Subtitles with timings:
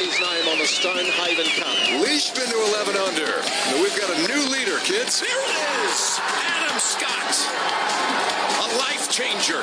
[0.00, 1.76] His name on the Stonehaven Cup.
[2.00, 3.32] Leishman to 11 under.
[3.68, 5.20] And we've got a new leader, kids.
[5.20, 6.18] Here it is,
[6.56, 7.36] Adam Scott,
[8.64, 9.60] a life changer.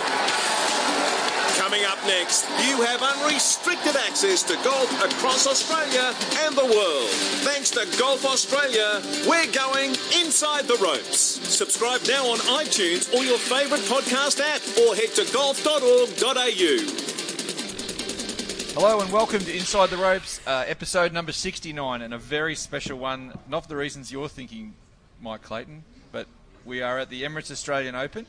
[1.58, 6.14] Coming up next, you have unrestricted access to golf across Australia
[6.46, 7.10] and the world.
[7.42, 11.18] Thanks to Golf Australia, we're going inside the ropes.
[11.18, 17.17] Subscribe now on iTunes or your favourite podcast app or head to golf.org.au.
[18.80, 23.00] Hello and welcome to Inside the Ropes, uh, episode number 69, and a very special
[23.00, 24.76] one, not for the reasons you're thinking,
[25.20, 26.28] Mike Clayton, but
[26.64, 28.28] we are at the Emirates Australian Open,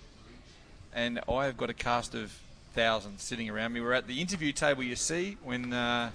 [0.95, 2.33] and I have got a cast of
[2.73, 3.83] thousands sitting around me.
[3.83, 6.13] We're at the interview table you see when, uh,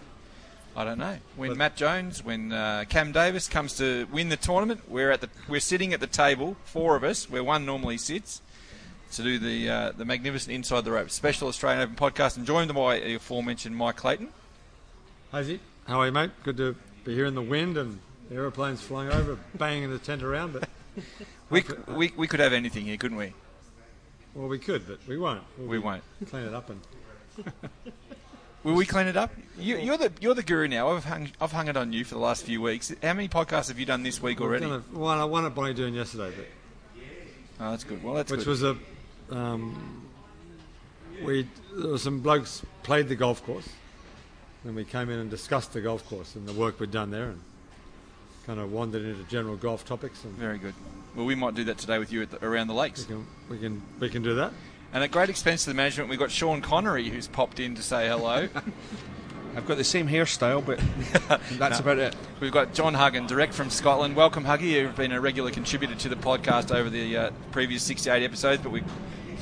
[0.75, 4.89] I don't know, when Matt Jones, when uh, Cam Davis comes to win the tournament,
[4.89, 8.41] we're at the we're sitting at the table, four of us, where one normally sits,
[9.13, 12.73] to do the uh, the magnificent Inside the Ropes special Australian Open podcast, and joined
[12.73, 14.29] by the aforementioned Mike Clayton.
[15.31, 16.31] Hazy, how are you, mate?
[16.43, 20.23] Good to be here in the wind and the aeroplanes flying over, banging the tent
[20.23, 20.53] around.
[20.53, 20.69] But
[21.49, 23.33] We, we, we could have anything here, couldn't we?
[24.35, 25.41] well, we could, but we won't.
[25.57, 26.81] We'll we will not clean it up and
[28.63, 29.29] Will we clean it up?
[29.59, 30.89] You, you're the you're the guru now.
[30.89, 32.93] I've hung I've hung it on you for the last few weeks.
[33.03, 34.65] How many podcasts have you done this week already?
[34.65, 36.47] Done a- one, one at Bonnie doing yesterday, but,
[37.59, 38.03] Oh, that's good.
[38.03, 38.47] Well, that's which good.
[38.47, 38.77] was a
[39.33, 40.01] um,
[41.23, 43.67] we there were some blokes played the golf course,
[44.63, 47.29] and we came in and discussed the golf course and the work we'd done there,
[47.29, 47.41] and
[48.45, 50.73] kind of wandered into general golf topics, and very good.
[51.15, 53.05] Well, we might do that today with you at the, around the we lakes.
[53.05, 54.53] can we can we can do that.
[54.93, 57.81] And at great expense to the management, we've got Sean Connery who's popped in to
[57.81, 58.47] say hello.
[59.55, 60.79] I've got the same hairstyle, but
[61.59, 62.15] that's about it.
[62.39, 64.15] We've got John Huggan, direct from Scotland.
[64.15, 64.71] Welcome, Huggy.
[64.71, 68.71] You've been a regular contributor to the podcast over the uh, previous 68 episodes, but
[68.71, 68.83] we're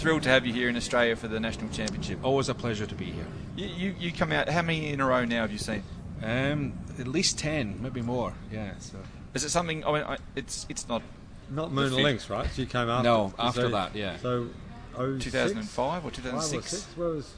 [0.01, 2.19] thrilled to have you here in Australia for the national championship.
[2.23, 3.25] Always a pleasure to be here.
[3.55, 4.49] You, you, you come out.
[4.49, 5.83] How many in a row now have you seen?
[6.23, 8.33] Um, at least ten, maybe more.
[8.51, 8.73] Yeah.
[8.79, 8.97] So
[9.33, 9.85] Is it something?
[9.85, 11.01] I mean, I, it's it's not
[11.49, 12.49] Not Moon The and fifth- Links, right?
[12.51, 13.03] So you came after.
[13.03, 14.17] No, so- after that, yeah.
[14.17, 14.47] So,
[14.95, 15.23] 06?
[15.25, 16.69] 2005 or Five or 2006.
[16.69, 16.97] six?
[16.97, 17.33] Where was?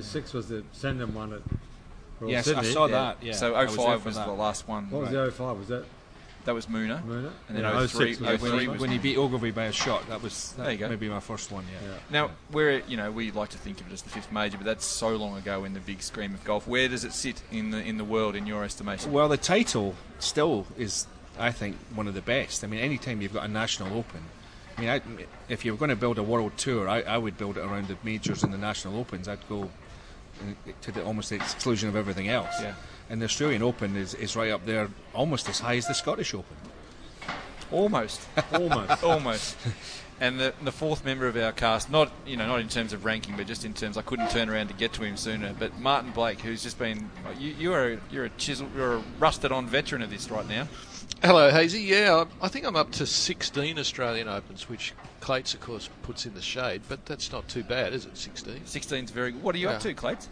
[0.00, 1.40] 06 was the Sendham one at.
[2.18, 2.68] Royal yes, Sydney.
[2.68, 3.22] I saw that.
[3.22, 3.32] Yeah.
[3.34, 4.90] so I was 05 was, the last one.
[4.90, 5.58] What was the 05?
[5.58, 5.84] Was that
[6.46, 7.02] That was Moonah.
[7.04, 7.32] Moonah?
[7.48, 9.64] And then Yeah, 03 06 was the when, first he, when he beat Ogilvy by
[9.64, 10.88] a shot, that was that There you go.
[10.88, 11.64] maybe my first one.
[11.70, 11.88] Yeah.
[11.88, 11.94] Yeah.
[12.10, 14.64] Now, where you know we like to think of it as the fifth major, but
[14.64, 16.66] that's so long ago in the big scheme of golf.
[16.68, 19.12] Where does it sit in the in the world in your estimation?
[19.12, 21.06] Well, the title still is,
[21.38, 22.62] I think, one of the best.
[22.62, 24.20] I mean, anytime you've got a national open,
[24.78, 25.00] I mean, I,
[25.48, 27.88] if you were going to build a world tour, I, I would build it around
[27.88, 29.26] the majors and the national opens.
[29.26, 32.54] I'd go uh, to the almost the exclusion of everything else.
[32.60, 32.74] Yeah.
[33.08, 36.34] And the Australian Open is, is right up there, almost as high as the Scottish
[36.34, 36.56] Open.
[37.70, 38.20] Almost,
[38.52, 39.02] Almost.
[39.04, 39.56] almost.
[40.20, 43.04] And the, the fourth member of our cast, not you know not in terms of
[43.04, 45.54] ranking, but just in terms I couldn't turn around to get to him sooner.
[45.58, 49.52] But Martin Blake, who's just been you, you are you're a chisel, you're a rusted
[49.52, 50.68] on veteran of this right now.
[51.22, 51.80] Hello, Hazy.
[51.80, 56.24] Yeah, I I think I'm up to 16 Australian Opens, which Clates, of course, puts
[56.24, 58.16] in the shade, but that's not too bad, is it?
[58.16, 58.60] 16.
[58.60, 59.42] 16's very good.
[59.42, 60.28] What are you up to, Clates?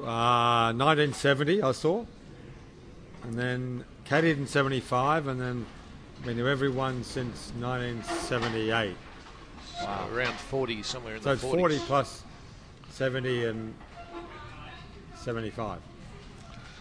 [0.00, 2.04] Uh, 1970, I saw.
[3.24, 5.66] And then caddied in 75, and then
[6.24, 8.96] been to everyone since 1978.
[9.82, 10.08] Wow.
[10.12, 11.58] Around 40, somewhere in So the it's 40s.
[11.58, 12.22] 40 plus
[12.90, 13.74] 70 and
[15.16, 15.80] 75.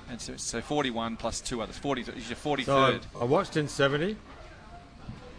[0.09, 1.77] And so, so 41 plus two others.
[1.77, 2.65] 40 is your 43rd.
[2.65, 4.15] So I, I watched in 70,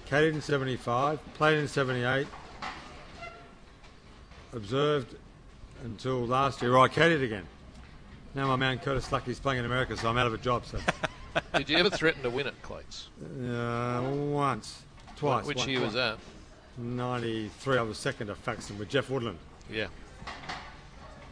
[0.08, 2.26] caddied in 75, played in 78,
[4.52, 5.16] observed
[5.84, 6.76] until last year.
[6.76, 7.46] I caddied again.
[8.34, 10.64] Now my man Curtis Luck's playing in America, so I'm out of a job.
[10.66, 10.78] So
[11.56, 13.08] Did you ever threaten to win it, Clates?
[13.22, 14.82] uh, once,
[15.16, 15.44] twice.
[15.46, 16.18] Which one- year was that?
[16.76, 17.78] 93.
[17.78, 19.38] I was second to Faxon with Jeff Woodland.
[19.70, 19.88] Yeah.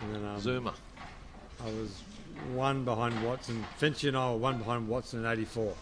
[0.00, 0.74] And then, um, Zuma.
[1.64, 2.02] I was
[2.52, 3.64] one behind Watson.
[3.80, 5.72] Finchie and I were one behind Watson in 84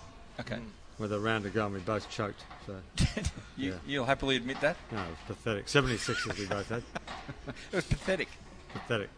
[0.41, 0.59] okay.
[0.99, 2.45] with a round to go, and we both choked.
[2.67, 2.77] So
[3.57, 3.77] You, Yeah.
[3.87, 4.77] You'll happily admit that?
[4.93, 5.67] no, it was pathetic.
[5.67, 6.83] 76s we both had.
[7.73, 8.29] It was pathetic.
[8.73, 9.09] Pathetic.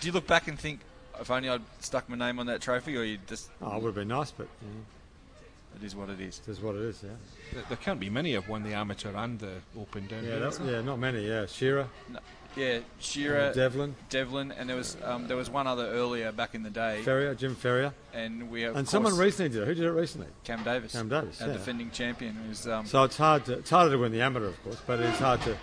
[0.00, 0.80] Do you look back and think,
[1.20, 3.50] if only I'd stuck my name on that trophy, or you just.
[3.60, 6.40] Oh, it would have been nice, but you know, it is what it is.
[6.46, 7.02] It is what it is.
[7.02, 7.10] Yeah.
[7.52, 10.38] There- There can't be many have won the amateur and the Open down Yeah.
[10.38, 10.50] here.
[10.50, 10.72] There?
[10.76, 10.80] yeah.
[10.82, 11.26] Not many.
[11.26, 11.46] Yeah.
[11.46, 11.86] Shearer.
[12.10, 12.18] No,
[12.54, 13.94] yeah, Shearer, Devlin.
[14.10, 17.34] Devlin, and there was um, there was one other earlier back in the day, Ferrier.
[17.34, 17.94] Jim Ferrier.
[18.12, 19.66] and we have And someone recently did it.
[19.68, 20.26] Who did it recently?
[20.44, 21.52] Cam Davis, Cam Davis, our yeah.
[21.54, 24.62] defending champion, who's um, So it's hard to it's harder to win the amateur, of
[24.64, 25.56] course, but it's hard to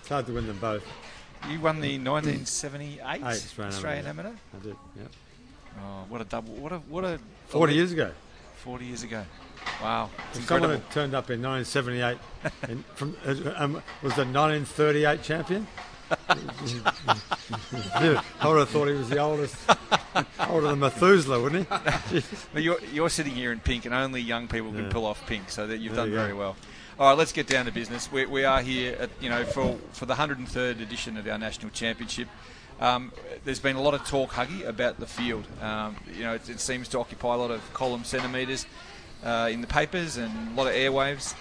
[0.00, 0.82] it's hard to win them both.
[1.50, 4.28] You won the 1978 Eight Australian Australian amateur.
[4.28, 4.38] amateur.
[4.54, 4.76] I did.
[4.96, 5.02] Yeah.
[5.80, 6.54] Oh, what a double!
[6.54, 7.18] What a what a
[7.48, 8.12] Forty years ago.
[8.56, 9.22] 40 years ago.
[9.82, 12.18] Wow, If someone turned up in 1978
[12.70, 13.14] and from
[13.56, 15.66] um, was the 1938 champion.
[16.08, 16.82] Dude,
[18.40, 19.56] I would have thought he was the oldest,
[20.48, 22.22] older than Methuselah, wouldn't he?
[22.52, 25.50] But you're, you're sitting here in pink, and only young people can pull off pink,
[25.50, 26.56] so that you've There done you very well.
[26.96, 28.12] All right, let's get down to business.
[28.12, 31.72] We, we are here, at, you know, for for the 103rd edition of our national
[31.72, 32.28] championship.
[32.78, 33.10] Um,
[33.44, 35.44] there's been a lot of talk, Huggy, about the field.
[35.60, 38.66] Um, you know, it, it seems to occupy a lot of column centimetres
[39.24, 41.32] uh, in the papers and a lot of airwaves.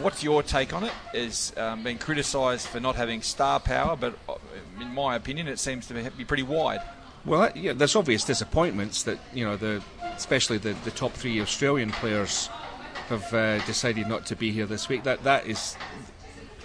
[0.00, 0.92] What's your take on it?
[1.12, 4.36] Is um, being criticised for not having star power, but uh,
[4.80, 6.80] in my opinion, it seems to be, be pretty wide.
[7.26, 9.82] Well, yeah, there's obvious disappointments that you know the,
[10.16, 12.48] especially the, the top three Australian players
[13.08, 15.04] have uh, decided not to be here this week.
[15.04, 15.76] That that is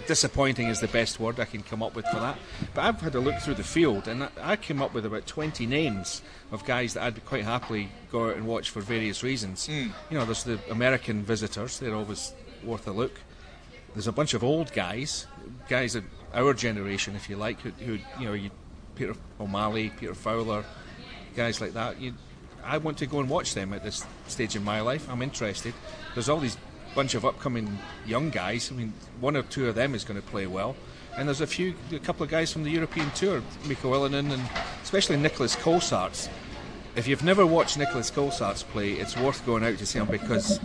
[0.06, 2.38] disappointing is the best word I can come up with for that.
[2.74, 5.66] But I've had a look through the field, and I, came up with about 20
[5.66, 9.68] names of guys that I'd quite happily go out and watch for various reasons.
[9.68, 12.32] You know, there's the American visitors; they're always
[12.62, 13.20] worth a look.
[13.94, 15.26] There's a bunch of old guys,
[15.68, 16.04] guys of
[16.34, 18.50] our generation, if you like, who, who you know, you,
[18.96, 20.64] Peter O'Malley, Peter Fowler,
[21.36, 22.00] guys like that.
[22.00, 22.14] You,
[22.64, 25.08] I want to go and watch them at this stage in my life.
[25.10, 25.74] I'm interested.
[26.14, 26.56] There's all these
[26.94, 28.70] bunch of upcoming young guys.
[28.70, 30.76] I mean, one or two of them is going to play well.
[31.16, 34.42] And there's a few, a couple of guys from the European Tour, Mikko Ilonen and
[34.82, 36.28] especially Nicolas Colsaerts.
[36.96, 40.60] If you've never watched Nicolas Colsaerts play, it's worth going out to see him because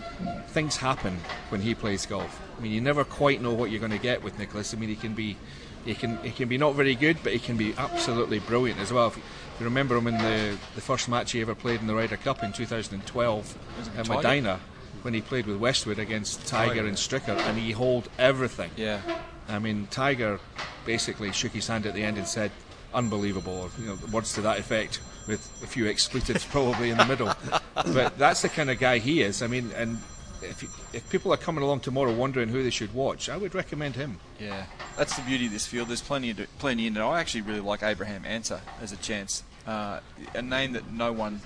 [0.49, 1.17] things happen
[1.49, 2.41] when he plays golf.
[2.57, 4.73] I mean, you never quite know what you're going to get with Nicholas.
[4.73, 5.37] I mean, he can be,
[5.85, 8.93] he can, he can be not very good, but he can be absolutely brilliant as
[8.93, 9.07] well.
[9.07, 9.19] If
[9.59, 12.43] you remember him in the, the first match he ever played in the Ryder Cup
[12.43, 14.13] in 2012 at uh, Tiger?
[14.13, 14.59] Medina,
[15.01, 18.71] when he played with Westwood against Tiger and Stricker, and he hold everything.
[18.75, 19.01] Yeah.
[19.47, 20.39] I mean, Tiger
[20.85, 22.51] basically shook his hand at the end and said,
[22.93, 27.05] "Unbelievable," or you know, words to that effect, with a few expletives probably in the
[27.05, 27.33] middle.
[27.73, 29.41] But that's the kind of guy he is.
[29.41, 29.99] I mean, and
[30.41, 33.55] if you, if people are coming along tomorrow wondering who they should watch, I would
[33.55, 34.19] recommend him.
[34.39, 34.65] Yeah,
[34.97, 35.89] that's the beauty of this field.
[35.89, 37.01] There's plenty, of, plenty in it.
[37.01, 39.99] I actually really like Abraham Ancer as a chance, uh,
[40.33, 41.41] a name that no one,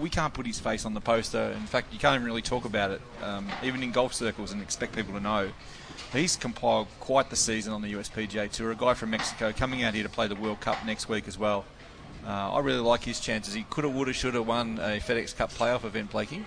[0.00, 1.52] we can't put his face on the poster.
[1.52, 4.62] In fact, you can't even really talk about it, um, even in golf circles, and
[4.62, 5.50] expect people to know.
[6.12, 8.72] He's compiled quite the season on the USPGA Tour.
[8.72, 11.38] A guy from Mexico coming out here to play the World Cup next week as
[11.38, 11.64] well.
[12.26, 13.54] Uh, I really like his chances.
[13.54, 16.44] He could have, would have, should have won a FedEx Cup playoff event, Blakey.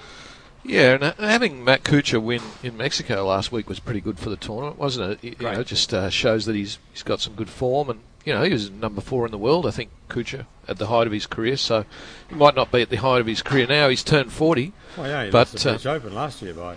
[0.63, 4.35] Yeah, and having Matt Kuchar win in Mexico last week was pretty good for the
[4.37, 5.23] tournament, wasn't it?
[5.23, 7.99] You- You know, it just uh, shows that he's he's got some good form, and
[8.25, 11.07] you know he was number four in the world, I think, Kuchar at the height
[11.07, 11.57] of his career.
[11.57, 11.85] So
[12.29, 13.87] he might not be at the height of his career now.
[13.89, 16.75] He's turned forty, Well, yeah, he but lost the uh, Open last year by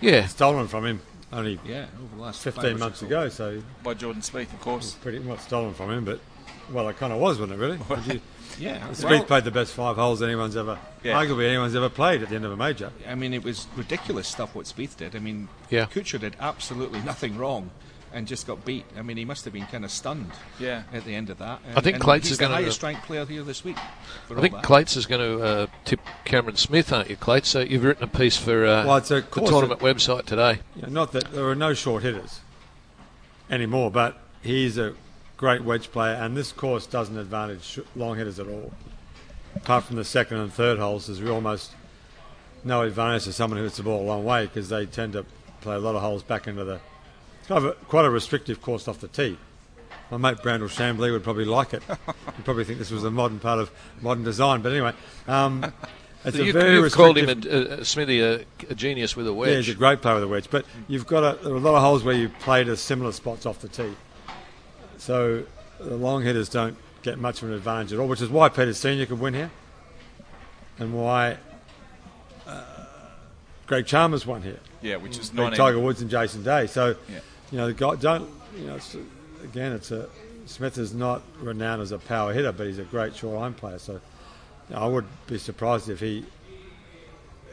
[0.00, 1.00] yeah, stolen from him
[1.32, 3.28] only Yeah, over the last 15 months ago.
[3.28, 4.94] So By Jordan Spieth, of course.
[4.94, 6.20] pretty much stolen from him, but
[6.70, 7.62] well, it kind of was, wasn't it?
[7.64, 7.78] Really?
[7.88, 8.20] Would you,
[8.58, 11.14] Yeah, Spieth well, played the best five holes anyone's ever, Yeah.
[11.14, 12.92] arguably anyone's ever played at the end of a major.
[13.08, 15.16] I mean, it was ridiculous stuff what Spieth did.
[15.16, 15.86] I mean, Yeah.
[15.86, 17.70] Kuchar did absolutely nothing wrong
[18.12, 18.84] and just got beat.
[18.96, 20.82] I mean, he must have been kind of stunned Yeah.
[20.92, 21.60] at the end of that.
[21.74, 23.76] I think and Clates is the gonna- highest ranked player here this week.
[24.30, 24.62] I think that.
[24.62, 27.48] Clates is going to uh, tip Cameron Smith, aren't you, Clates?
[27.48, 30.60] So you've written a piece for uh, Well, it's a the course tournament website today.
[30.76, 32.40] You know, not that there are no short hitters
[33.50, 34.94] anymore, but he's a
[35.36, 38.72] great wedge player, and this course doesn't advantage long hitters at all.
[39.56, 41.72] Apart from the second and third holes, there's almost
[42.64, 45.26] no advantage to someone who hits the ball a long way because they tend to
[45.60, 46.80] play a lot of holes back into the.
[47.46, 49.36] Quite a restrictive course off the tee.
[50.10, 51.82] My mate Brandel Chamblee would probably like it.
[52.36, 53.70] He'd probably think this was a modern part of
[54.02, 54.60] modern design.
[54.60, 54.92] But anyway,
[55.26, 55.64] um,
[56.24, 59.16] it's So a you, very you've called him a, a, a Smithy a, a genius
[59.16, 59.50] with a wedge.
[59.50, 61.60] yeah, he's a great player with a wedge, but you've got a, there are a
[61.60, 63.94] lot of holes where you played at similar spots off the tee.
[64.98, 65.44] So
[65.80, 68.74] the long hitters don't get much of an advantage at all, which is why Peter
[68.74, 69.50] Senior could win here,
[70.78, 71.38] and why
[72.46, 72.62] uh,
[73.66, 74.60] Greg Chalmers won here.
[74.82, 75.56] Yeah, which is Beat 19.
[75.56, 76.66] Tiger Woods and Jason Day.
[76.66, 77.20] So Yeah.
[77.52, 78.28] You know the guy don't
[78.58, 78.96] you know it's,
[79.44, 80.08] again it's a
[80.46, 83.78] Smith is not renowned as a power hitter, but he's a great short iron player.
[83.78, 84.00] So you
[84.74, 86.24] know, I would be surprised if he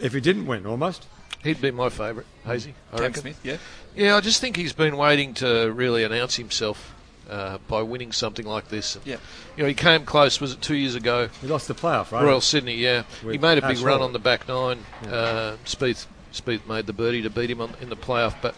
[0.01, 1.05] if he didn't win almost.
[1.43, 2.73] He'd be my favourite, Hazy.
[2.91, 3.21] I Cam reckon.
[3.21, 3.57] Smith, yeah.
[3.95, 6.93] Yeah, I just think he's been waiting to really announce himself
[7.29, 8.95] uh, by winning something like this.
[8.97, 9.17] And, Yeah.
[9.55, 10.41] You know, he came close.
[10.41, 11.29] Was it two years ago?
[11.41, 12.23] He lost the playoff, right?
[12.23, 13.03] Royal Sydney, yeah.
[13.23, 14.07] With he made a big Ash run Hall.
[14.07, 14.79] on the back nine.
[15.05, 18.35] Uh, Spieth Spieth made the birdie to beat him on, in the playoff.
[18.41, 18.55] But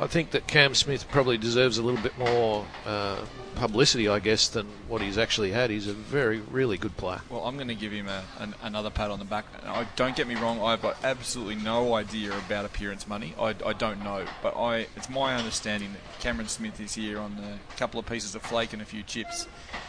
[0.00, 4.48] I think that Cam Smith probably deserves a little bit more uh, publicity, I guess,
[4.48, 5.70] than what he's actually had.
[5.70, 7.20] He's a very, really good player.
[7.30, 9.44] Well, I'm going to give him a, an, another pat on the back.
[9.64, 13.34] I, don't get me wrong, I've got absolutely no idea about appearance money.
[13.38, 17.38] I, I don't know, but I it's my understanding that Cameron Smith is here on
[17.38, 19.46] a couple of pieces of flake and a few chips.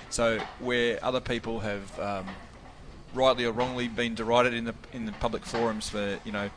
[0.10, 2.28] So where other people have um,
[3.14, 6.50] rightly or wrongly been derided in the in the public forums for you know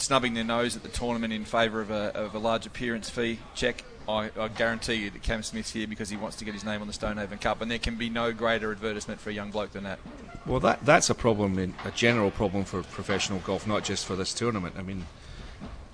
[0.00, 3.38] snubbing their nose at the tournament in favour of a, of a large appearance fee
[3.54, 3.84] check.
[4.08, 6.80] I, I, guarantee you that Cam Smith's here because he wants to get his name
[6.80, 9.72] on the Stonehaven Cup, and there can be no greater advertisement for a young bloke
[9.72, 9.98] than that.
[10.46, 14.16] Well, that that's a problem, in, a general problem for professional golf, not just for
[14.16, 14.76] this tournament.
[14.78, 15.04] I mean,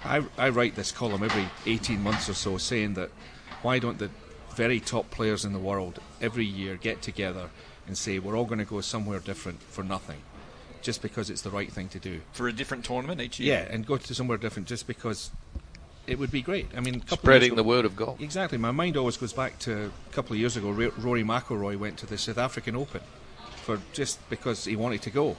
[0.05, 3.11] I, I write this column every 18 months or so saying that
[3.63, 4.11] why don't the
[4.55, 7.51] very top players in the world every year get together
[7.87, 10.19] and say we're all going to go somewhere different for nothing?
[10.85, 12.21] Just because it's the right thing to do.
[12.33, 13.55] For a different tournament each year?
[13.59, 15.33] Yeah, and go to somewhere different just because
[16.07, 16.69] it would be great.
[16.77, 18.21] I mean, spreading ago, the word of golf.
[18.21, 18.59] Exactly.
[18.59, 20.71] My mind always goes back to a couple of years ago.
[20.71, 23.01] Rory McIlroy went to the South African Open
[23.63, 25.37] for just because he wanted to go,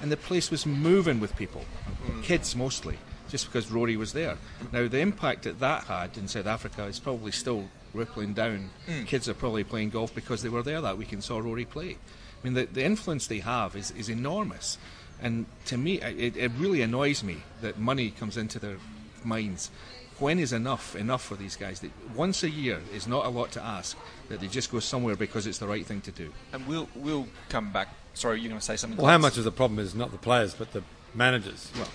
[0.00, 1.64] and the place was moving with people,
[2.06, 2.22] mm.
[2.22, 2.96] kids mostly,
[3.28, 4.38] just because Rory was there.
[4.72, 8.70] Now the impact that that had in South Africa is probably still rippling down.
[8.86, 9.06] Mm.
[9.06, 11.96] Kids are probably playing golf because they were there that week and saw Rory play.
[12.44, 14.76] I mean, the, the influence they have is, is enormous.
[15.22, 18.76] And to me, it, it really annoys me that money comes into their
[19.24, 19.70] minds.
[20.18, 21.80] When is enough enough for these guys?
[21.80, 23.96] That once a year is not a lot to ask.
[24.28, 26.32] That they just go somewhere because it's the right thing to do.
[26.52, 27.88] And we'll we'll come back.
[28.12, 28.98] Sorry, you're going to say something.
[28.98, 30.82] Well, how much of the problem is not the players but the
[31.14, 31.72] managers?
[31.74, 31.88] Well,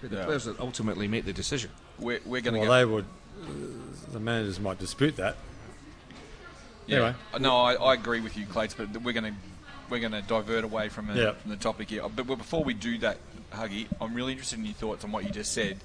[0.00, 0.24] the yeah.
[0.24, 1.70] players that ultimately make the decision.
[1.98, 2.68] We're, we're going to.
[2.68, 3.04] Well, they would.
[3.40, 3.46] Uh,
[4.12, 5.36] the managers might dispute that.
[6.86, 6.96] Yeah.
[6.96, 7.14] Anyway.
[7.32, 9.38] Uh, no, I, I agree with you, Clates, but we're going to
[9.90, 11.42] we're going to divert away from, a, yep.
[11.42, 12.02] from the topic here.
[12.08, 13.18] But before we do that,
[13.52, 15.80] Huggy, I'm really interested in your thoughts on what you just said,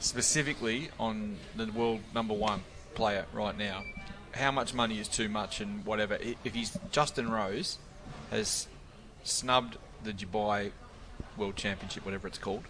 [0.00, 2.62] specifically on the world number one
[2.94, 3.84] player right now.
[4.32, 6.18] How much money is too much, and whatever.
[6.44, 7.78] If he's Justin Rose
[8.30, 8.66] has
[9.22, 10.72] snubbed the Dubai
[11.36, 12.64] World Championship, whatever it's called.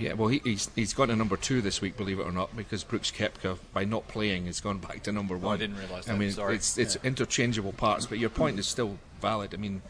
[0.00, 2.56] Yeah, well, he, he's he's gone to number two this week, believe it or not,
[2.56, 5.44] because Brooks Koepka, by not playing, has gone back to number one.
[5.44, 6.14] Oh, I didn't realise that.
[6.14, 6.54] I mean, Sorry.
[6.54, 7.08] it's it's yeah.
[7.08, 9.52] interchangeable parts, but your point is still valid.
[9.52, 9.82] I mean,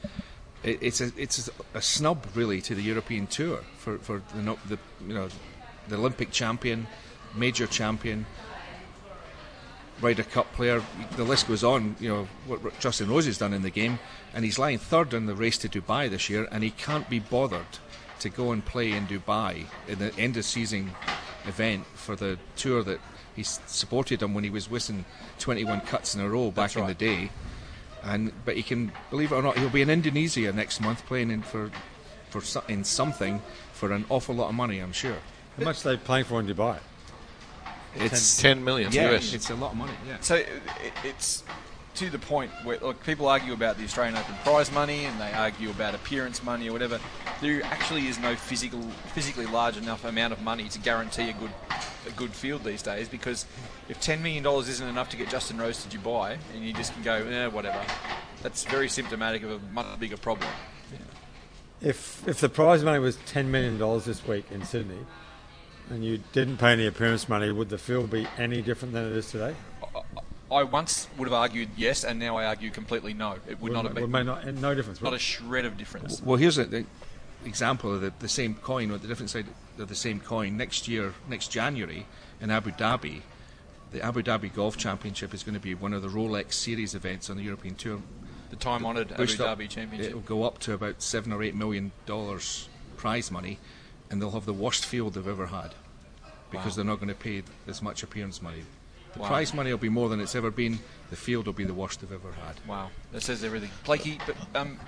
[0.64, 4.78] it, it's a it's a snub really to the European Tour for for the, the
[5.06, 5.28] you know
[5.86, 6.88] the Olympic champion,
[7.36, 8.26] major champion,
[10.00, 10.82] Ryder Cup player.
[11.16, 11.94] The list goes on.
[12.00, 14.00] You know what Justin Rose has done in the game,
[14.34, 17.20] and he's lying third in the race to Dubai this year, and he can't be
[17.20, 17.78] bothered
[18.20, 20.90] to go and play in Dubai in the end of season
[21.46, 23.00] event for the tour that
[23.34, 25.04] he supported him when he was whistling
[25.38, 27.30] 21 cuts in a row back in the day.
[28.02, 31.30] And but he can believe it or not he'll be in Indonesia next month playing
[31.30, 31.70] in for
[32.30, 35.16] for in something for an awful lot of money I'm sure.
[35.58, 36.78] How much are they playing for in Dubai?
[37.96, 39.34] It's 10 million yeah, US.
[39.34, 40.16] it's a lot of money yeah.
[40.20, 40.46] So it,
[41.04, 41.42] it's
[41.94, 45.32] to the point where look, people argue about the Australian Open prize money and they
[45.32, 47.00] argue about appearance money or whatever.
[47.40, 48.80] There actually is no physical,
[49.14, 51.50] physically large enough amount of money to guarantee a good,
[52.06, 53.08] a good field these days.
[53.08, 53.46] Because
[53.88, 56.92] if ten million dollars isn't enough to get Justin Rose to Dubai, and you just
[56.94, 57.80] can go, eh, whatever,
[58.42, 60.50] that's very symptomatic of a much bigger problem.
[61.80, 65.06] If if the prize money was ten million dollars this week in Sydney,
[65.88, 69.12] and you didn't pay any appearance money, would the field be any different than it
[69.12, 69.54] is today?
[70.50, 73.32] I once would have argued yes, and now I argue completely no.
[73.32, 74.10] It would, would not have been.
[74.10, 75.00] Would not, no difference.
[75.00, 76.20] Not a shred of difference.
[76.22, 76.86] Well, here's an
[77.44, 79.46] example of the, the same coin, or the different side
[79.78, 80.56] of the same coin.
[80.56, 82.06] Next year, next January,
[82.40, 83.22] in Abu Dhabi,
[83.92, 87.30] the Abu Dhabi Golf Championship is going to be one of the Rolex Series events
[87.30, 88.02] on the European Tour.
[88.50, 90.10] The time-honoured Abu Dhabi Championship.
[90.10, 93.58] It will go up to about seven or eight million dollars prize money,
[94.10, 95.74] and they'll have the worst field they've ever had
[96.50, 96.76] because wow.
[96.76, 98.64] they're not going to pay as much appearance money.
[99.14, 99.28] The wow.
[99.28, 100.78] prize money will be more than it's ever been.
[101.10, 102.56] The field will be the worst they've ever had.
[102.66, 103.70] Wow, that says everything.
[103.84, 104.78] Blakey, but um,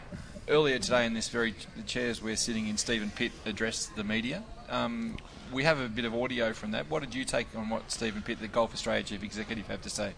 [0.48, 4.42] earlier today in this very the chairs we're sitting in, Stephen Pitt addressed the media.
[4.68, 5.16] Um,
[5.52, 6.88] we have a bit of audio from that.
[6.88, 9.90] What did you take on what Stephen Pitt, the Golf Australia chief executive, have to
[9.90, 10.12] say?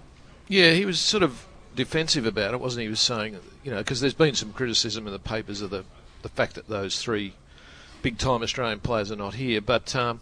[0.48, 2.86] Yeah, he was sort of defensive about it, wasn't he?
[2.86, 5.84] He was saying, you know, because there's been some criticism in the papers of the
[6.22, 7.34] the fact that those three
[8.02, 10.20] big time Australian players are not here, but um,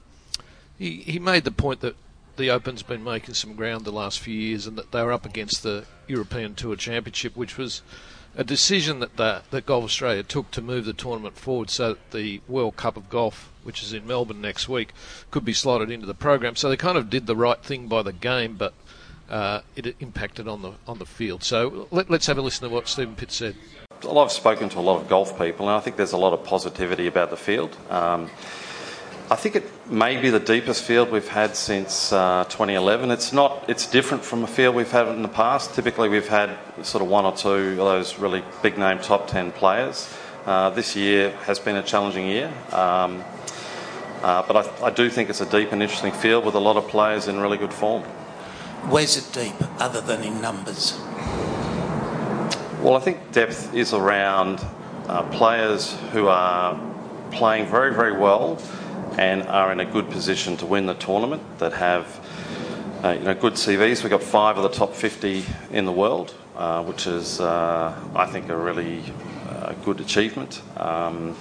[0.79, 1.97] he he made the point that
[2.37, 5.27] the Open's been making some ground the last few years, and that they were up
[5.27, 7.83] against the European Tour Championship, which was
[8.37, 12.11] a decision that the, that Golf Australia took to move the tournament forward so that
[12.13, 14.93] the World Cup of Golf, which is in Melbourne next week,
[15.31, 16.57] could be slotted into the program.
[16.57, 18.73] So they kind of did the right thing by the game, but
[19.29, 21.43] uh, it impacted on the on the field.
[21.43, 23.57] So let, us have a listen to what Stephen Pitt said.
[24.03, 26.33] Well, I've spoken to a lot of golf people, and I think there's a lot
[26.33, 27.77] of positivity about the field.
[27.89, 28.31] Um,
[29.33, 33.11] I think it may be the deepest field we've had since uh, 2011.
[33.11, 33.65] It's not.
[33.67, 35.73] It's different from a field we've had in the past.
[35.73, 39.51] Typically, we've had sort of one or two of those really big name top ten
[39.51, 40.15] players.
[40.45, 43.25] Uh, this year has been a challenging year, um,
[44.21, 46.77] uh, but I, I do think it's a deep and interesting field with a lot
[46.77, 48.03] of players in really good form.
[48.91, 50.99] Where's it deep, other than in numbers?
[52.83, 54.63] Well, I think depth is around
[55.09, 56.79] uh, players who are
[57.31, 58.61] playing very, very well
[59.19, 62.07] and are in a good position to win the tournament that have
[63.05, 64.03] uh, you know, good CVs.
[64.03, 68.27] We've got five of the top 50 in the world, uh, which is, uh, I
[68.27, 69.03] think, a really
[69.49, 70.63] uh, good achievement.
[70.77, 71.37] Um,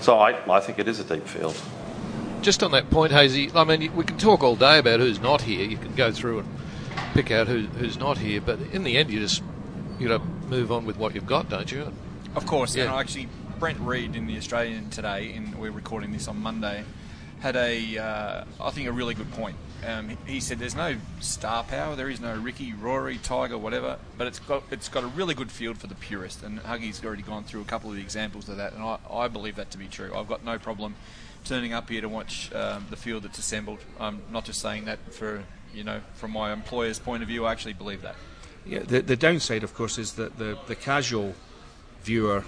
[0.00, 1.60] so I, I think it is a deep field.
[2.42, 5.42] Just on that point, Hazy, I mean, we can talk all day about who's not
[5.42, 5.66] here.
[5.66, 6.48] You can go through and
[7.12, 9.42] pick out who, who's not here, but in the end, you just
[9.98, 11.92] you know move on with what you've got, don't you?
[12.36, 12.84] Of course, Yeah.
[12.84, 16.84] and actually, Brent Read in the Australian today, and we're recording this on Monday,
[17.40, 19.56] had a, uh, I think, a really good point.
[19.86, 21.94] Um, he- said, "There's no star power.
[21.94, 23.98] There is no Ricky, Rory, Tiger, whatever.
[24.16, 27.22] But it's got it's got a really good field for the purist." And Huggy's already
[27.22, 29.78] gone through a couple of the examples of that, and I, I believe that to
[29.78, 30.12] be true.
[30.16, 30.94] I've got no problem
[31.44, 33.78] turning up here to watch um, the field that's assembled.
[34.00, 37.44] I'm not just saying that for you know from my employer's point of view.
[37.46, 38.16] I actually believe that.
[38.66, 41.34] Yeah, the, the downside, of course, is that the, the casual
[42.02, 42.44] viewer,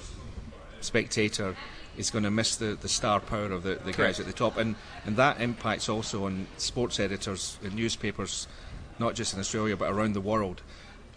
[0.80, 1.54] spectator,
[1.98, 4.56] is going to miss the, the star power of the, the guys at the top.
[4.56, 8.46] And, and that impacts also on sports editors in newspapers,
[8.98, 10.62] not just in Australia but around the world.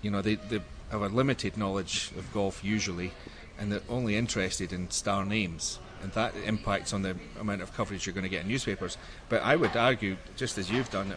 [0.02, 3.12] You know, they, they have a limited knowledge of golf usually,
[3.60, 5.80] and they're only interested in star names.
[6.02, 8.98] And that impacts on the amount of coverage you're going to get in newspapers.
[9.30, 11.14] But I would argue, just as you've done,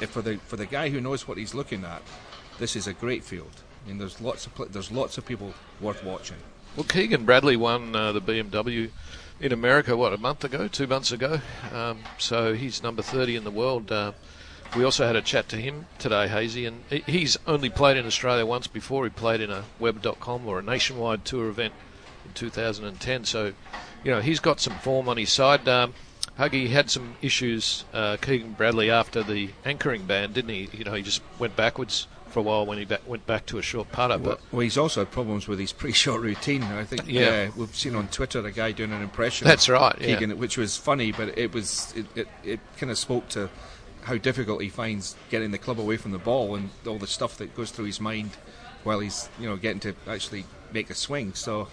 [0.00, 2.00] if for the for the guy who knows what he's looking at,
[2.60, 3.50] this is a great field.
[3.84, 6.36] I mean, there's lots of there's lots of people worth watching.
[6.76, 8.90] Well, Keegan Bradley won uh, the BMW
[9.38, 11.40] in America, what, a month ago, two months ago?
[11.72, 13.92] Um, so he's number 30 in the world.
[13.92, 14.10] Uh,
[14.76, 18.44] we also had a chat to him today, Hazy, and he's only played in Australia
[18.44, 19.04] once before.
[19.04, 21.74] He played in a web.com or a nationwide tour event
[22.24, 23.24] in 2010.
[23.24, 23.52] So,
[24.02, 25.68] you know, he's got some form on his side.
[25.68, 25.94] Um,
[26.40, 30.68] Huggy had some issues, uh, Keegan Bradley, after the anchoring ban, didn't he?
[30.72, 33.62] You know, he just went backwards for a while when he went back to a
[33.62, 34.18] short putter.
[34.18, 36.64] Well, But well, he's also had problems with his pre-shot routine.
[36.64, 37.48] I think Yeah.
[37.48, 39.46] uh, we've seen on Twitter a guy doing an impression.
[39.46, 40.18] That's of right, yeah.
[40.18, 43.48] Keegan, which was funny, but it was it, it, it kind of spoke to
[44.02, 47.36] how difficult he finds getting the club away from the ball and all the stuff
[47.38, 48.30] that goes through his mind
[48.82, 51.34] while he's you know getting to actually make a swing.
[51.34, 51.68] So,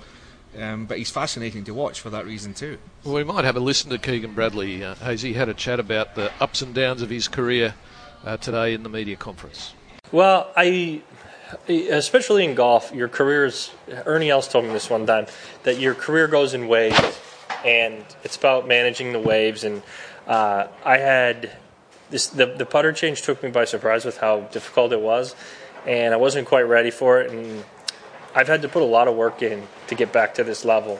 [0.59, 2.77] um, but he's fascinating to watch for that reason too.
[3.03, 4.83] Well, we might have a listen to Keegan Bradley.
[4.83, 7.73] Uh, Hazy had a chat about the ups and downs of his career
[8.23, 9.73] uh, today in the media conference.
[10.11, 11.01] Well, I,
[11.69, 13.71] especially in golf, your career is.
[14.05, 15.27] Ernie Els told me this one time
[15.63, 17.19] that your career goes in waves,
[17.65, 19.63] and it's about managing the waves.
[19.63, 19.81] And
[20.27, 21.55] uh, I had
[22.09, 22.27] this.
[22.27, 25.33] The, the putter change took me by surprise with how difficult it was,
[25.85, 27.31] and I wasn't quite ready for it.
[27.31, 27.63] And
[28.35, 30.99] I've had to put a lot of work in to get back to this level.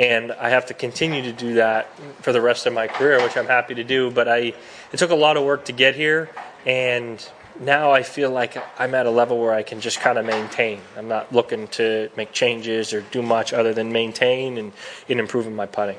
[0.00, 1.88] And I have to continue to do that
[2.22, 4.10] for the rest of my career, which I'm happy to do.
[4.10, 4.54] But I,
[4.92, 6.28] it took a lot of work to get here,
[6.66, 7.24] and
[7.60, 10.80] now I feel like I'm at a level where I can just kind of maintain.
[10.96, 14.72] I'm not looking to make changes or do much other than maintain and,
[15.08, 15.98] and improving my putting.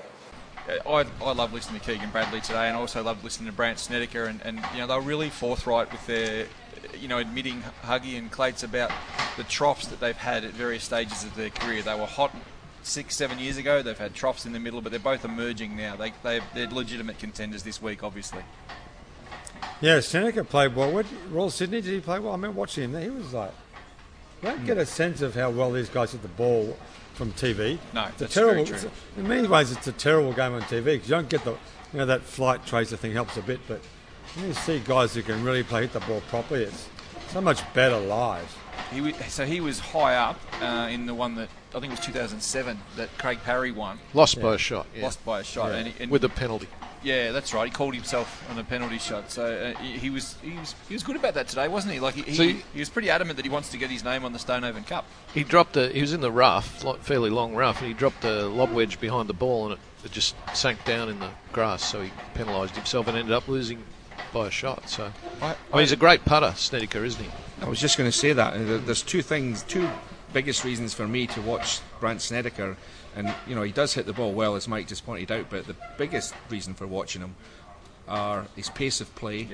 [0.87, 3.79] I, I love listening to Keegan Bradley today, and I also love listening to Brant
[3.79, 6.45] Snedeker, and, and you know they're really forthright with their,
[6.99, 8.91] you know, admitting Huggy and Clates about
[9.35, 11.81] the troughs that they've had at various stages of their career.
[11.81, 12.35] They were hot
[12.83, 13.81] six, seven years ago.
[13.81, 15.95] They've had troughs in the middle, but they're both emerging now.
[15.95, 18.43] They they they're legitimate contenders this week, obviously.
[19.81, 20.91] Yeah, Seneca played well.
[20.91, 22.33] What, Royal Sydney, did he play well?
[22.33, 23.51] I mean, watching him there, he was like.
[24.41, 26.77] You don't get a sense of how well these guys hit the ball
[27.13, 27.77] from TV.
[27.93, 28.63] No, it's a that's terrible.
[28.65, 28.75] very true.
[28.89, 31.51] it's in many ways, it's a terrible game on TV because you don't get the,
[31.51, 33.81] you know, that flight tracer thing helps a bit, but
[34.35, 36.87] when you see guys who can really play hit the ball properly, it's
[37.29, 38.55] so much better live.
[38.93, 41.97] He was, so he was high up uh, in the one that I think it
[41.97, 43.99] was 2007 that Craig Parry won.
[44.13, 44.87] Lost by a shot.
[44.95, 45.03] Yeah.
[45.03, 45.77] Lost by a shot, Yeah.
[45.79, 46.67] and, he- and with a penalty.
[47.03, 47.65] Yeah, that's right.
[47.65, 50.93] He called himself on a penalty shot, so uh, he, he was he was he
[50.93, 51.99] was good about that today, wasn't he?
[51.99, 54.25] Like he, So he, he was pretty adamant that he wants to get his name
[54.25, 55.05] on the Stonehaven Cup.
[55.33, 55.89] He dropped a.
[55.89, 58.99] He was in the rough, like fairly long rough, and he dropped a lob wedge
[58.99, 61.83] behind the ball, and it, it just sank down in the grass.
[61.83, 63.83] So he penalised himself and ended up losing
[64.33, 64.89] by a shot.
[64.89, 67.29] So I, mean, he's a great putter, Snedeker, isn't he?
[67.61, 68.85] I was just going to say that.
[68.85, 69.89] There's two things, two
[70.33, 72.77] biggest reasons for me to watch Brant Snedeker,
[73.15, 75.49] and you know he does hit the ball well, as Mike just pointed out.
[75.49, 77.35] But the biggest reason for watching him
[78.07, 79.47] are his pace of play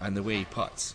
[0.00, 0.94] and the way he puts.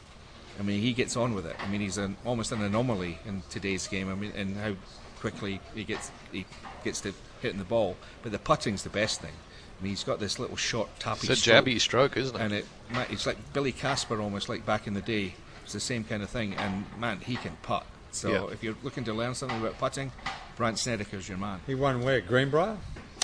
[0.59, 1.55] I mean, he gets on with it.
[1.59, 4.11] I mean, he's an, almost an anomaly in today's game.
[4.11, 4.73] I mean, and how
[5.19, 6.45] quickly he gets he
[6.83, 7.95] gets to hitting the ball.
[8.21, 9.31] But the putting's the best thing.
[9.79, 11.65] I mean, he's got this little short tappy It's a stroke.
[11.65, 12.41] jabby stroke, isn't it?
[12.41, 12.65] And it,
[13.09, 15.33] it's like Billy Casper almost like back in the day.
[15.63, 16.53] It's the same kind of thing.
[16.55, 17.85] And man, he can putt.
[18.11, 18.53] So Yeah.
[18.53, 20.11] if you're looking to learn something about putting,
[20.57, 21.59] Brant Snedeker's your man.
[21.65, 22.21] He won where?
[22.21, 22.77] Greenbrier?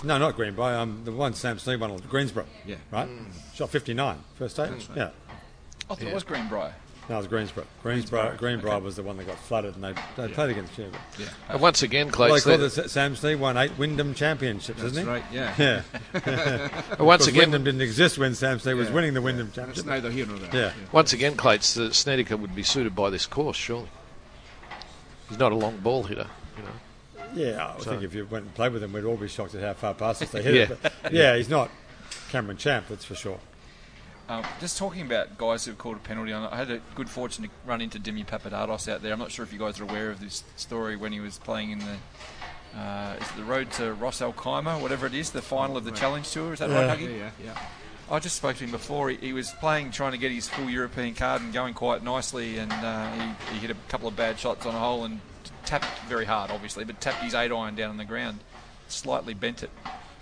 [0.04, 0.78] No, not Greenbrier.
[0.78, 2.46] Um, the one Sam Snead won, Greensboro.
[2.66, 2.76] Yeah.
[2.92, 3.10] Right?
[3.54, 4.70] Shot 59, first stage.
[4.90, 4.98] Right.
[4.98, 5.10] Yeah.
[5.90, 6.74] I thought it was Greenbrier.
[7.10, 7.66] No, it was Greensboro.
[7.84, 10.98] Greensboro, Greenbrier was the one that got flooded and they, they played against Cuba.
[11.18, 11.28] Yeah.
[11.48, 14.92] And once again, Well, Clates, they call they- Sam Snead won eight Wyndham championships, That's
[14.92, 15.10] isn't he?
[15.10, 15.54] right, yeah.
[15.58, 15.82] Yeah.
[16.14, 19.56] And once Because again- Wyndham didn't exist when Sam Snead was winning the Wyndham It's
[19.56, 19.86] championship.
[19.86, 20.50] neither here nor there.
[20.54, 20.72] Yeah.
[20.92, 23.88] Once again, Clates, the Snedeker would be suited by this course, surely.
[25.30, 27.26] He's not a long ball hitter, you know.
[27.36, 29.54] Yeah, I So- think if you went and played with him, we'd all be shocked
[29.56, 30.62] at how far past us they hit Yeah.
[30.64, 30.94] it.
[31.04, 31.70] But yeah, he's not
[32.30, 33.40] Cameron Champ, that's for sure.
[34.30, 37.10] Um, just talking about guys who've called a penalty on it, I had a good
[37.10, 39.14] fortune to run into Dimi Papadatos out there.
[39.14, 41.72] I'm not sure if you guys are aware of this story when he was playing
[41.72, 41.96] in the
[42.78, 45.84] uh, is it the road to Ras Al Khaimah, whatever it is, the final of
[45.86, 46.00] the Right.
[46.00, 46.54] Challenge Tour.
[46.54, 46.86] Is that Yeah.
[46.88, 47.10] right, Huggy?
[47.10, 47.60] Yeah, yeah, yeah.
[48.10, 49.10] I just spoke to him before.
[49.10, 52.58] He, he was playing, trying to get his full European card and going quite nicely.
[52.58, 55.20] And uh, he, he hit a couple of bad shots on a hole and
[55.66, 58.40] tapped very hard, obviously, but tapped his eight iron down on the ground,
[58.88, 59.70] slightly bent it.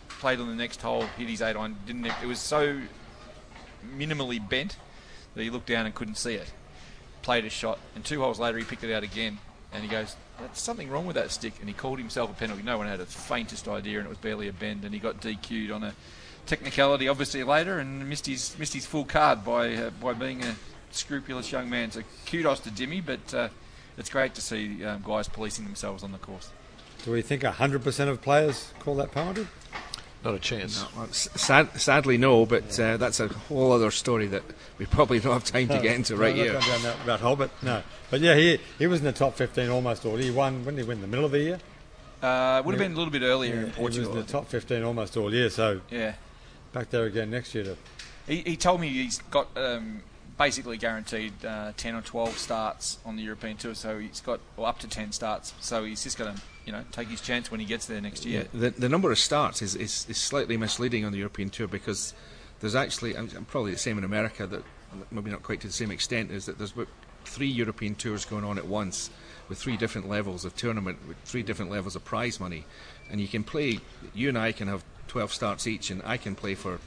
[0.10, 1.78] Played on the next hole, hit his eight iron.
[1.86, 2.82] Didn't it it was so
[3.96, 4.78] minimally bent
[5.36, 6.52] that he looked down and couldn't see it.
[7.22, 9.38] Played a shot, and two holes later he picked it out again.
[9.72, 12.64] And he goes, "There's something wrong with that stick." And he called himself a penalty.
[12.64, 14.86] No one had the faintest idea, and it was barely a bend.
[14.86, 15.94] And he got DQ'd on a
[16.46, 20.56] technicality, obviously later, and missed his missed his full card by uh, by being a
[20.92, 21.92] scrupulous young man.
[21.92, 23.50] So kudos to Dimmy, but uh,
[23.98, 26.50] it's great to see um, guys policing themselves on the course.
[27.04, 29.48] Do we think 100% of players call that penalty?
[30.24, 30.82] Not a chance.
[30.82, 34.42] No, well, sad, sadly, no, but uh, that's a whole other story that
[34.80, 36.54] we probably don't have time to No, get into no, right not here.
[36.54, 37.84] going down that rabbit hole, but no.
[38.10, 40.14] But yeah, he he was in the top 15 almost all.
[40.20, 40.32] Year.
[40.32, 41.02] He won, when did he win?
[41.02, 41.60] The middle of the year?
[42.24, 44.12] Uh, would have been a little bit earlier Yeah, in Portugal.
[44.14, 46.14] He was in the top 15 almost all year, so Yeah.
[46.76, 47.64] Back there again next year.
[47.64, 47.78] To,
[48.28, 50.04] He, he told me he's got um,
[50.38, 54.68] basically guaranteed uh, 10 or 12 starts on the European Tour, so he's got well,
[54.68, 55.54] up to 10 starts.
[55.62, 58.26] So he's just going to, you know, take his chance when he gets there next
[58.26, 58.46] year.
[58.54, 62.14] The, the number of starts is, is, is slightly misleading on the European Tour because
[62.60, 64.64] there's actually, I'm, I'm probably the same in America, that
[65.12, 66.90] maybe not quite to the same extent, is that there's about
[67.24, 69.10] three European Tours going on at once
[69.48, 72.66] with three different levels of tournament, with three different levels of prize money.
[73.10, 73.80] And you can play,
[74.14, 74.84] you and I can have
[75.16, 76.78] 12 starts each, and I can play for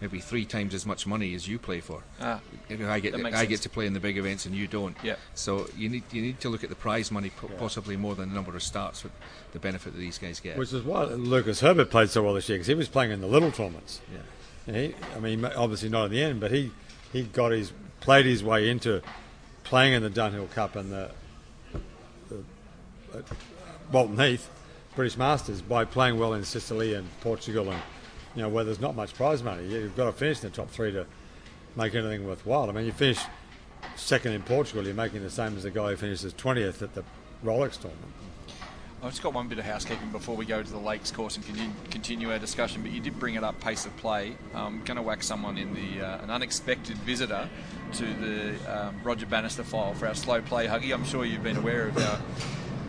[0.00, 2.02] maybe three times as much money as you play for.
[2.20, 3.48] Ah, You I get I sense.
[3.48, 4.96] get to play in the big events and you don't.
[5.04, 5.14] Yeah.
[5.36, 8.30] So you need you need to look at the prize money po- possibly more than
[8.30, 9.12] the number of starts with
[9.52, 10.58] the benefit that these guys get.
[10.58, 13.20] Which is why Lucas Herbert played so well this year because he was playing in
[13.20, 14.00] the little tournaments.
[14.12, 14.74] Yeah.
[14.74, 16.72] He, I mean, obviously not in the end, but he,
[17.12, 19.00] he got his played his way into
[19.62, 21.10] playing in the Dunhill Cup and the,
[22.30, 22.38] the
[23.16, 23.22] uh,
[23.92, 24.50] Walton Heath
[24.96, 27.80] British Masters by playing well in Sicily and Portugal and
[28.34, 29.66] you know where there's not much prize money.
[29.68, 31.06] You've got to finish in the top three to
[31.76, 32.68] make anything worthwhile.
[32.68, 33.20] I mean, you finish
[33.94, 37.04] second in Portugal, you're making the same as the guy who finishes twentieth at the
[37.44, 38.12] Rolex tournament.
[39.02, 41.44] I've just got one bit of housekeeping before we go to the Lakes course and
[41.44, 42.80] continue, continue our discussion.
[42.80, 44.34] But you did bring it up, pace of play.
[44.54, 47.48] I'm going to whack someone in the uh, an unexpected visitor
[47.92, 50.94] to the um, Roger Bannister file for our slow play huggy.
[50.94, 52.18] I'm sure you've been aware of our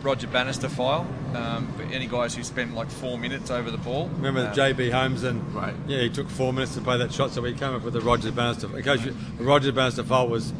[0.02, 1.06] Roger Bannister file.
[1.34, 4.08] Um, for any guys who spend like four minutes over the ball.
[4.16, 5.74] Remember um, JB Holmes and Right.
[5.86, 8.00] yeah, he took four minutes to play that shot, so we came up with the
[8.00, 8.66] Roger Bannister.
[8.66, 9.12] Because the
[9.44, 10.54] Roger Bannister file was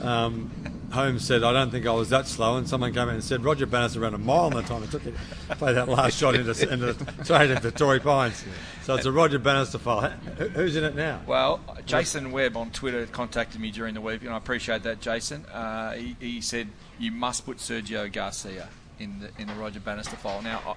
[0.00, 0.48] um,
[0.92, 3.42] Holmes said, "I don't think I was that slow," and someone came in and said,
[3.42, 5.16] "Roger Bannister ran a mile in the time it took him
[5.48, 8.44] to play that last shot into, into straight into Torrey Pines."
[8.84, 10.10] So it's a Roger Bannister file.
[10.10, 11.20] Who's in it now?
[11.26, 15.46] Well, Jason Webb on Twitter contacted me during the week, and I appreciate that, Jason.
[15.46, 18.68] Uh, he, he said you must put Sergio Garcia
[19.02, 20.42] in the in the Roger Bannister file.
[20.42, 20.76] Now,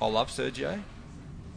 [0.00, 0.80] I, I love Sergio,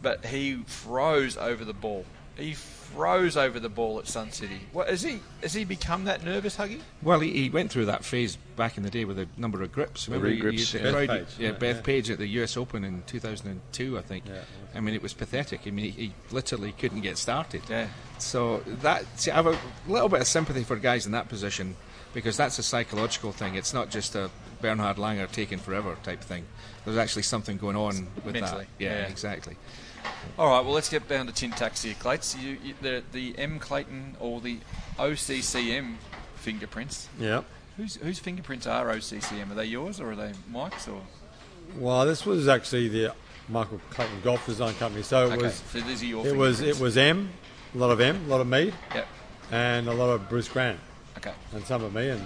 [0.02, 2.04] but he froze over the ball.
[2.36, 4.60] He froze over the ball at Sun City.
[4.72, 5.20] What has he?
[5.42, 6.80] Has he become that nervous, Huggy?
[7.00, 9.70] Well, he, he went through that phase back in the day with a number of
[9.70, 10.08] grips.
[10.08, 11.82] Remember, he- he grips, used to Bethpage, yeah, yeah, Beth yeah.
[11.82, 12.56] Page at the U.S.
[12.56, 14.24] Open in 2002, I think.
[14.26, 14.40] Yeah.
[14.74, 15.60] I mean, it was pathetic.
[15.66, 17.62] I mean, he, he literally couldn't get started.
[17.70, 17.86] Yeah.
[18.18, 21.76] So that see, I have a little bit of sympathy for guys in that position
[22.14, 23.54] because that's a psychological thing.
[23.54, 24.30] It's not just a
[24.64, 26.46] Bernhard Langer taking forever type thing.
[26.86, 28.82] There's actually something going on with Mentally, that.
[28.82, 29.08] Yeah, yeah.
[29.08, 29.56] exactly.
[30.38, 32.34] All right, well, let's get down to tin tacks here, Clates.
[32.34, 34.56] You, you, the, the M Clayton or the
[34.98, 35.96] OCCM
[36.36, 37.10] fingerprints.
[37.20, 37.42] Yeah.
[37.76, 39.50] Whose, whose fingerprints are OCCM?
[39.50, 40.88] Are they yours or are they Mike's?
[40.88, 41.02] Or
[41.76, 43.12] Well, this was actually the
[43.50, 45.02] Michael Clayton Golf Design Company.
[45.02, 45.62] So it Okay, was.
[45.70, 46.62] so these are your It was.
[46.62, 47.28] It was M,
[47.74, 49.06] a lot of M, a lot of me, Yep.
[49.52, 50.80] and a lot of Bruce Grant.
[51.18, 51.32] Okay.
[51.52, 52.08] and some of me.
[52.08, 52.24] And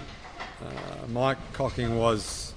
[0.61, 2.53] uh, Mike Cocking was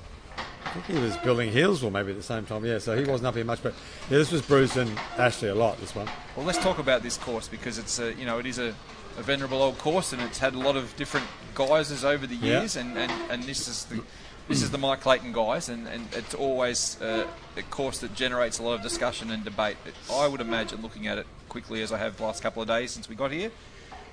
[0.64, 2.64] I think he was building Healesville maybe at the same time.
[2.64, 3.74] Yeah, so he wasn't up here much, but
[4.10, 5.78] yeah, this was Bruce and Ashley a lot.
[5.80, 6.08] This one.
[6.36, 8.74] Well, let's talk about this course because it's a you know it is a,
[9.18, 12.60] a venerable old course and it's had a lot of different guises over the Yeah.
[12.60, 14.02] years, and, and, and this is the
[14.48, 18.58] this is the Mike Clayton guys, and, and it's always uh, a course that generates
[18.58, 19.76] a lot of discussion and debate.
[20.12, 22.90] I would imagine, looking at it quickly as I have the last couple of days
[22.90, 23.52] since we got here,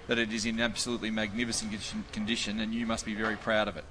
[0.10, 1.72] that it is in absolutely magnificent
[2.12, 3.86] condition, and you must be very proud of it.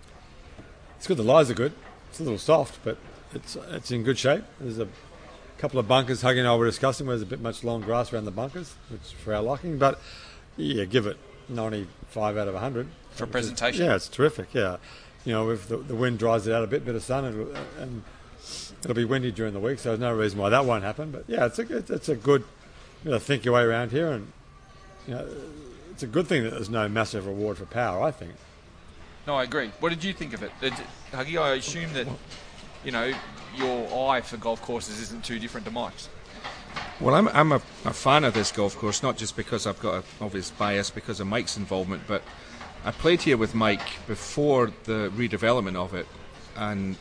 [0.97, 1.17] It's good.
[1.17, 1.73] The lies are good.
[2.11, 2.99] It's a little soft, but
[3.33, 4.43] it's it's in good shape.
[4.61, 4.89] There's a
[5.59, 8.13] couple of bunkers Huggy and I were discussing where there's a bit much long grass
[8.13, 9.79] around the bunkers, which is for our liking.
[9.79, 10.01] But
[10.57, 13.87] yeah, give it 95 out of 100 For presentation?
[13.87, 14.53] Yeah, it's terrific.
[14.53, 14.79] Yeah,
[15.25, 17.57] you know, if the, the wind dries it out a bit, bit of sun, and,
[17.79, 18.03] and
[18.83, 21.13] it'll be windy during the week, so there's no reason why that won't happen.
[21.13, 22.43] But yeah, it's a good, it's a good,
[23.05, 24.33] you know, think your way around here, and
[25.07, 25.29] you know,
[25.99, 28.05] it's a good thing that there's no massive reward for power.
[28.05, 28.31] I think.
[29.27, 29.73] No, I agree.
[29.81, 30.53] What did you think of it?
[30.61, 30.73] Did,
[31.11, 32.07] Huggy, I assume that,
[32.85, 33.13] you know,
[33.57, 36.09] your eye for golf courses isn't too different to Mike's.
[37.01, 39.95] Well, I'm, I'm a, a fan of this golf course, not just because I've got
[39.97, 42.23] an obvious bias because of Mike's involvement, but
[42.85, 46.07] I played here with Mike before the redevelopment of it,
[46.55, 46.95] and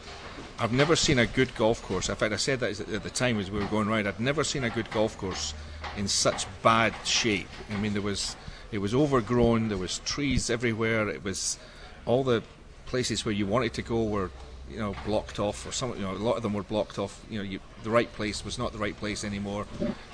[0.58, 2.10] I've never seen a good golf course.
[2.10, 4.08] In fact, I said that at the time as we were going round.
[4.08, 5.54] I'd never seen a good golf course
[5.98, 7.48] in such bad shape.
[7.72, 8.36] I mean, there was
[8.72, 9.70] it was overgrown.
[9.70, 11.08] There was trees everywhere.
[11.10, 11.58] It was
[12.06, 12.44] all the
[12.86, 14.32] places where you wanted to go were
[14.70, 17.22] you know blocked off or some you know a lot of them were blocked off
[17.30, 19.66] you know you, the right place was not the right place anymore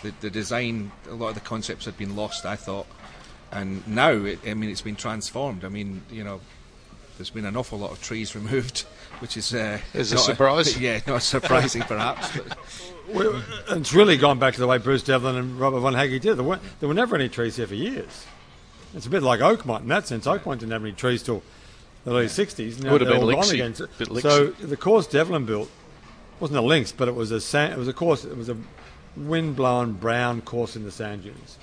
[0.04, 2.86] the, the design a lot of the concepts had been lost I thought
[3.52, 6.40] and now it, I mean it's been transformed I mean you know
[7.18, 8.82] there's been an awful lot of trees removed
[9.20, 10.80] which is uh, Is a not surprise?
[10.80, 12.58] yeah not surprising perhaps but
[13.10, 16.36] Well, it's really gone back to the way Bruce Devlin and Robert Von Hagge did.
[16.38, 18.26] There, weren't, there were never any trees here for years.
[18.94, 20.26] It's a bit like Oakmont in that sense.
[20.28, 21.42] Oakmont didn't have any trees till
[22.06, 22.82] the early 60s.
[22.84, 23.54] Now Would have been linksy.
[23.54, 23.74] again.
[23.76, 23.88] So,
[24.20, 25.70] so the course Devlin built
[26.40, 28.24] wasn't a links, but it was a sand, it was a course.
[28.26, 28.58] It was a
[29.16, 31.58] wind-blown brown course in the sand dunes,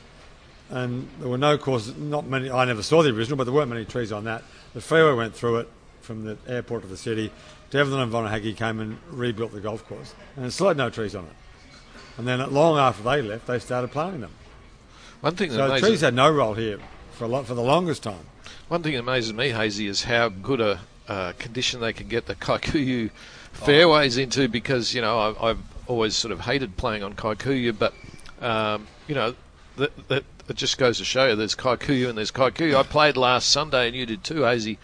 [0.70, 1.96] and there were no courses.
[1.96, 2.50] Not many.
[2.50, 4.42] I never saw the original, but there weren't many trees on that.
[4.74, 5.68] The freeway went through it
[6.00, 7.32] from the airport to the city.
[7.70, 10.90] Devlin and Von Hagge came and rebuilt the golf course, and it still had no
[10.90, 11.32] trees on it.
[12.18, 14.32] And then, long after they left, they started planting them.
[15.20, 16.78] One thing that So amazes- trees had no role here
[17.20, 18.24] for a lot, for the longest time.
[18.68, 22.24] One thing that amazes me, Hazy, is how good a uh, condition they can get
[22.24, 23.10] the Kikuyu
[23.52, 27.92] fairways into because, you know, I've, I've always sort of hated playing on Kikuyu, but,
[28.40, 29.34] um, you know,
[29.76, 32.74] that, that, it just goes to show you there's Kikuyu and there's Kikuyu.
[32.74, 34.78] I played last Sunday, and you did too, Hazy,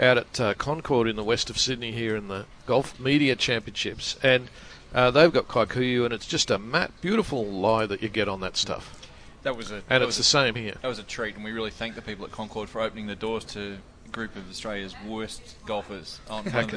[0.00, 4.16] out at uh, Concord in the west of Sydney here in the Golf Media Championships.
[4.22, 4.48] And
[4.94, 8.40] uh, they've got Kikuyu, and it's just a matte, beautiful lie that you get on
[8.40, 9.03] that stuff.
[9.44, 10.74] That was a And it's was the a- same here.
[10.82, 13.14] That was a treat, and we really thank the people at Concord for opening the
[13.14, 13.76] doors to
[14.06, 16.70] a group of Australia's worst golfers on one of,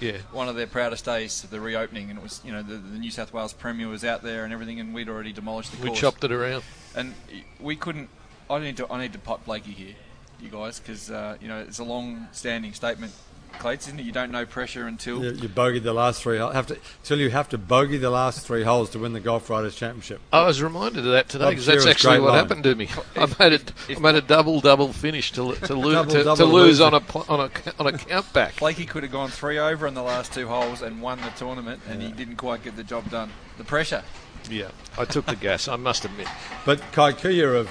[0.00, 0.18] their, yeah.
[0.32, 2.98] one of their proudest days of the reopening, and it was you know the, the
[2.98, 5.88] New South Wales Premier was out there and everything, and we'd already demolished the We
[5.88, 6.00] course.
[6.00, 6.64] chopped it around.
[6.94, 7.14] and
[7.60, 8.08] we couldn't.
[8.48, 9.94] I need to I need to pot Blakey here,
[10.40, 13.12] you guys, because uh, you know it's a long-standing statement,
[13.58, 14.04] Clates, isn't it?
[14.04, 16.38] You don't know pressure until You, you bogeyed the last three.
[16.38, 19.48] Have to till you have to bogey the last three holes to win the Golf
[19.48, 20.20] Riders Championship.
[20.32, 22.38] I was reminded of that today because that's Shearer's actually what line.
[22.38, 22.88] happened to me.
[23.16, 23.60] I made a,
[23.96, 27.02] I made a double double finish to to, lo- Double, to, to lose on a
[27.28, 28.56] on a on a count back.
[28.58, 31.80] Blakey could have gone three over in the last two holes and won the tournament,
[31.88, 33.30] and he didn't quite get the job done.
[33.58, 34.02] The pressure.
[34.50, 35.66] Yeah, I took the gas.
[35.68, 36.28] I must admit.
[36.64, 37.68] But Kikuyu of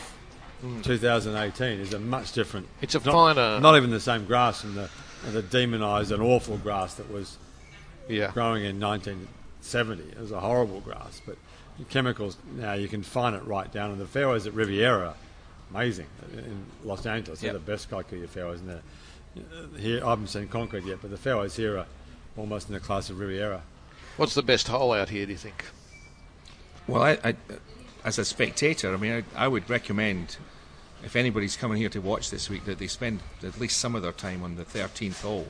[0.61, 0.81] hmm.
[0.81, 2.67] 2018 is a much different.
[2.81, 4.89] It's a not, finer- Not even the same grass and the
[5.31, 7.38] the demonised and awful grass that was
[8.07, 8.31] Yeah.
[8.31, 10.03] growing in 1970.
[10.03, 11.38] It was a horrible grass, but
[11.79, 13.91] the chemicals now you can find it right down.
[13.91, 15.15] in the fairways at Riviera,
[15.71, 17.39] amazing in Los Angeles.
[17.41, 17.65] They're Yep.
[17.65, 18.81] the best Kikuyu fairways in there.
[19.38, 21.88] Uh, here, I haven't seen Concord yet, but the fairways here are
[22.38, 23.61] almost in the class of Riviera.
[24.17, 25.25] What's the best hole out here?
[25.25, 25.65] Do you think?
[26.88, 27.35] Well, I, I,
[28.05, 30.38] as a spectator, I mean, I, I would recommend
[31.05, 34.01] if anybody's coming here to watch this week that they spend at least some of
[34.01, 35.47] their time on the 13th hole,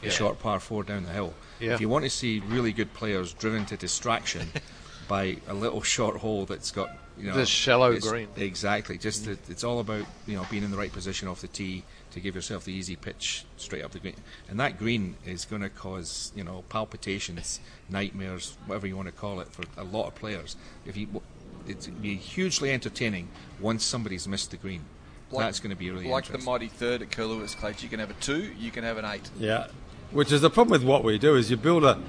[0.00, 0.12] the Yeah.
[0.12, 1.34] short par four down the hill.
[1.58, 1.74] Yeah.
[1.74, 4.50] If you want to see really good players driven to distraction
[5.08, 8.28] by a little short hole that's got you know The shallow green.
[8.36, 8.96] exactly.
[8.96, 9.26] Just mm.
[9.26, 12.20] that it's all about you know being in the right position off the tee to
[12.20, 14.14] give yourself the easy pitch straight up the green,
[14.48, 17.60] and that green is going to cause you know palpitations,
[17.90, 20.56] nightmares, whatever you want to call it, for a lot of players.
[20.86, 21.22] If you,
[21.70, 23.28] it's gonna be hugely entertaining
[23.60, 24.84] once somebody's missed the green.
[25.32, 27.84] That's going to be really like the mighty third at Curlewis, Clates.
[27.84, 29.30] You can have a two, you can have an eight.
[29.38, 29.68] Yeah,
[30.10, 32.02] which is the problem with what we do is you build a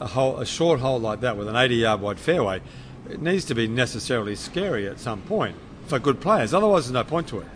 [0.00, 2.60] a, hole, a short hole like that with an 80 yard wide fairway.
[3.08, 6.54] It needs to be necessarily scary at some point for good players.
[6.54, 7.46] Otherwise, there's no point to it.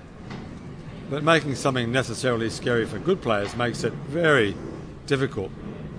[1.11, 4.55] But making something necessarily scary for good players makes it very
[5.07, 5.51] difficult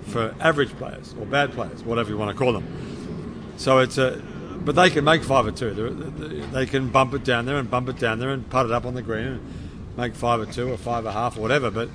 [0.06, 3.52] for average players or bad players, whatever you want to call them.
[3.56, 4.22] So it's a,
[4.64, 5.70] but they can make five or two.
[5.70, 8.72] They're, they can bump it down there and bump it down there and put it
[8.72, 11.70] up on the green and make five or two or five or half or whatever.
[11.70, 11.88] But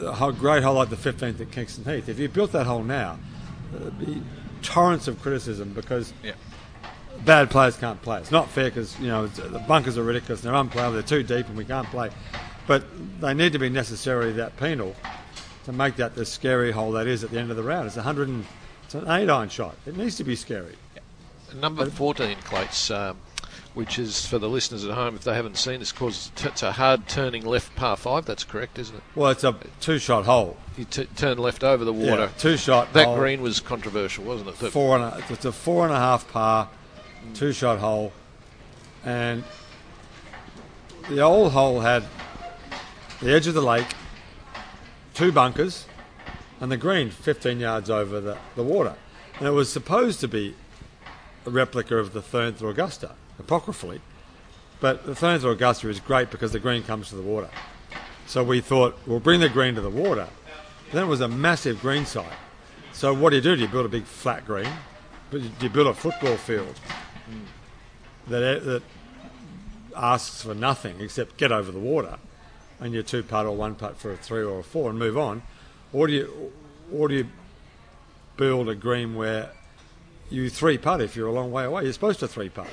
[0.00, 3.18] a great hole like the 15th at Kingston Heath, if you built that hole now,
[3.72, 4.22] there'd be
[4.62, 6.32] torrents of criticism because yeah.
[7.24, 8.18] bad players can't play.
[8.18, 10.40] It's not fair because you know the bunkers are ridiculous.
[10.40, 10.94] They're unplayable.
[10.94, 12.10] They're too deep, and we can't play.
[12.66, 12.84] But
[13.20, 14.94] they need to be necessarily that penal
[15.64, 17.86] to make that the scary hole that is at the end of the round.
[17.86, 18.44] It's 100.
[18.88, 19.76] It's an eight iron shot.
[19.84, 20.74] It needs to be scary.
[21.54, 23.18] Number 14, Clates, um,
[23.74, 26.72] which is for the listeners at home, if they haven't seen this course, it's a
[26.72, 28.24] hard turning left par five.
[28.24, 29.02] That's correct, isn't it?
[29.14, 30.56] Well, it's a two shot hole.
[30.78, 32.22] You t- turn left over the water.
[32.22, 32.94] Yeah, two shot.
[32.94, 33.18] That hole.
[33.18, 34.58] green was controversial, wasn't it?
[34.58, 36.70] That four and a, it's a four and a half par,
[37.34, 38.14] two shot hole,
[39.04, 39.44] and
[41.10, 42.04] the old hole had
[43.20, 43.88] the edge of the lake,
[45.12, 45.84] two bunkers,
[46.60, 48.96] and the green 15 yards over the, the water.
[49.38, 50.54] And it was supposed to be
[51.46, 54.00] a replica of the Thornthorpe Augusta, apocryphally.
[54.80, 57.48] But the Thornthorpe Augusta is great because the green comes to the water.
[58.26, 60.28] So we thought, we'll bring the green to the water.
[60.92, 62.26] Then it was a massive green site.
[62.92, 63.54] So what do you do?
[63.54, 64.70] Do you build a big flat green?
[65.30, 66.80] Do you build a football field
[68.28, 68.82] that, that
[69.94, 72.18] asks for nothing except get over the water
[72.80, 75.16] and your two putt or one putt for a three or a four and move
[75.18, 75.42] on?
[75.92, 76.52] Or do you,
[76.92, 77.28] or do you
[78.36, 79.50] build a green where
[80.30, 81.84] you three putt if you're a long way away?
[81.84, 82.68] You're supposed to three putt.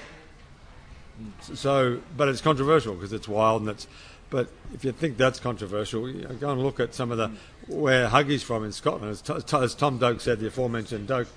[1.42, 3.88] So, but it's controversial because it's wild and it's.
[4.30, 7.32] But if you think that's controversial, you know, go and look at some of the
[7.68, 9.12] where Huggy's from in Scotland.
[9.12, 11.28] As, as Tom Doak said, the aforementioned Doak,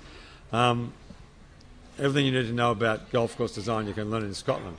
[0.51, 0.91] um,
[1.97, 4.77] everything you need to know about golf course design you can learn in Scotland.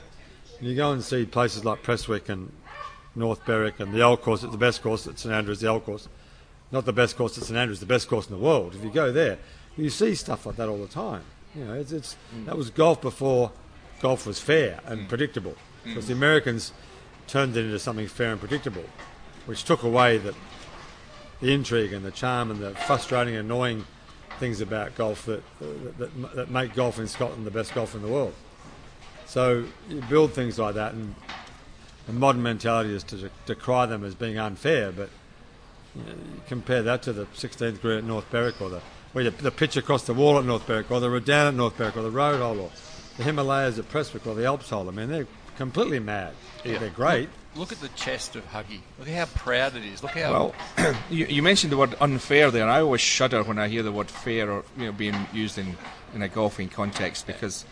[0.61, 2.53] You go and see places like Prestwick and
[3.15, 4.43] North Berwick and the old course.
[4.43, 5.61] It's the best course at St Andrews.
[5.61, 6.09] The old course
[6.73, 8.75] not the best course at St Andrews, the best course in the world.
[8.75, 9.39] If you go there,
[9.77, 11.23] you see stuff like that all the time.
[11.55, 12.47] You know, it's, it's mm.
[12.47, 13.53] that was golf before
[14.01, 15.09] golf was fair and mm.
[15.09, 16.09] predictable, because mm.
[16.09, 16.73] the Americans
[17.27, 18.85] turned it into something fair and predictable,
[19.47, 20.35] which took away the
[21.41, 23.85] the intrigue and the charm and the frustrating, annoying
[24.39, 28.03] things about golf that, that, that, that make golf in Scotland the best golf in
[28.03, 28.35] the world.
[29.27, 31.15] So you build things like that, and
[32.07, 35.09] the modern mentality is to decry them as being unfair, but
[35.95, 38.81] you know, compare that to the 16th green at North Berwick or the,
[39.15, 41.97] or the pitch across the wall at North Berwick or the Redan at North Berwick
[41.97, 42.71] or the Road Hole or
[43.17, 44.89] the Himalayas at Prestwick or the Alps Hole.
[44.89, 45.27] I mean, they're
[45.57, 46.35] completely mad.
[46.65, 46.79] Yeah.
[46.79, 47.29] They're great.
[47.55, 48.81] Look, look, at the chest of Huggy.
[48.99, 50.03] Look how proud it is.
[50.03, 50.55] Look how.
[50.77, 52.69] Well, you, you, mentioned the word unfair there.
[52.69, 55.77] I always shudder when I hear the word fair or you know being used in,
[56.15, 57.65] in a golfing context because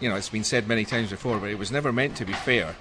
[0.00, 2.32] you know it's been said many times before, but it was never meant to be
[2.32, 2.76] fair.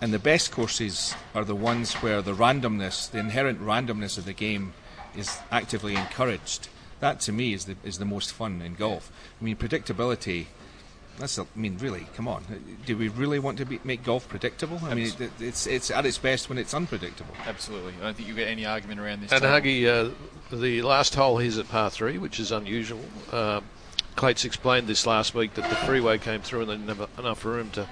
[0.00, 4.32] And the best courses are the ones where the randomness, the inherent randomness of the
[4.32, 4.74] game,
[5.16, 6.68] is actively encouraged.
[7.00, 9.10] That to me is the is the most fun in golf.
[9.40, 10.46] I mean, predictability.
[11.18, 12.44] That's a, I mean, really, come on.
[12.86, 14.80] Do we really want to be, make golf predictable?
[14.84, 17.34] I mean, it, it's it's at its best when it's unpredictable.
[17.44, 17.94] Absolutely.
[18.00, 19.32] I don't think you get any argument around this.
[19.32, 20.12] And Huggy, uh,
[20.54, 23.00] the last hole is at par three, which is unusual.
[23.32, 23.60] Uh,
[24.14, 27.44] Clates explained this last week that the freeway came through and they didn't have enough
[27.44, 27.88] room to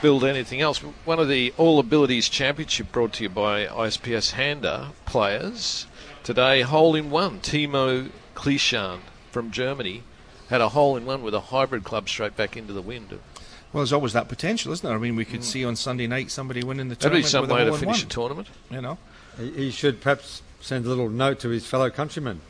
[0.00, 0.78] build anything else.
[0.78, 5.86] One of the All Abilities Championship brought to you by ISPS Handa players
[6.24, 7.40] today, hole in one.
[7.40, 10.02] Timo Klishan from Germany
[10.48, 13.10] had a hole in one with a hybrid club straight back into the wind.
[13.10, 14.96] Well, there's always that potential, isn't there?
[14.96, 15.44] I mean, we could mm.
[15.44, 17.24] see on Sunday night somebody winning the tournament.
[17.24, 18.48] That'd be some way to finish a tournament.
[18.70, 18.98] You know,
[19.38, 22.40] he, he, should perhaps send a little note to his fellow countryman,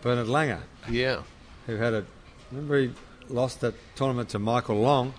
[0.00, 0.60] Bernhard Langer.
[0.88, 1.22] Yeah,
[1.66, 2.04] who had a
[2.50, 2.92] remember he
[3.28, 5.12] lost that tournament to Michael Long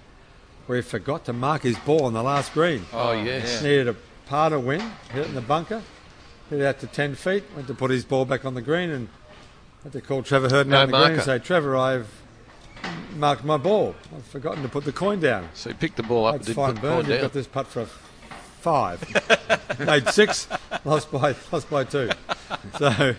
[0.67, 2.85] where he forgot to mark his ball on the last green.
[2.93, 3.61] Oh, oh yes.
[3.61, 3.69] Yeah.
[3.69, 3.95] Needed a
[4.25, 5.81] par win, hit it in the bunker,
[6.49, 8.89] hit it out to 10 feet, went to put his ball back on the green
[8.89, 9.09] and
[9.83, 12.09] had to call Trevor Herden no out the green and say, Trevor, I've
[13.15, 13.95] marked my ball.
[14.15, 15.49] I've forgotten to put the coin down.
[15.53, 17.05] So he picked the ball up That's and fine, Burn.
[17.09, 17.85] You've got this putt for a
[18.63, 19.03] five.
[19.79, 20.47] Made six,
[20.85, 22.09] lost by lost by two.
[22.77, 23.15] So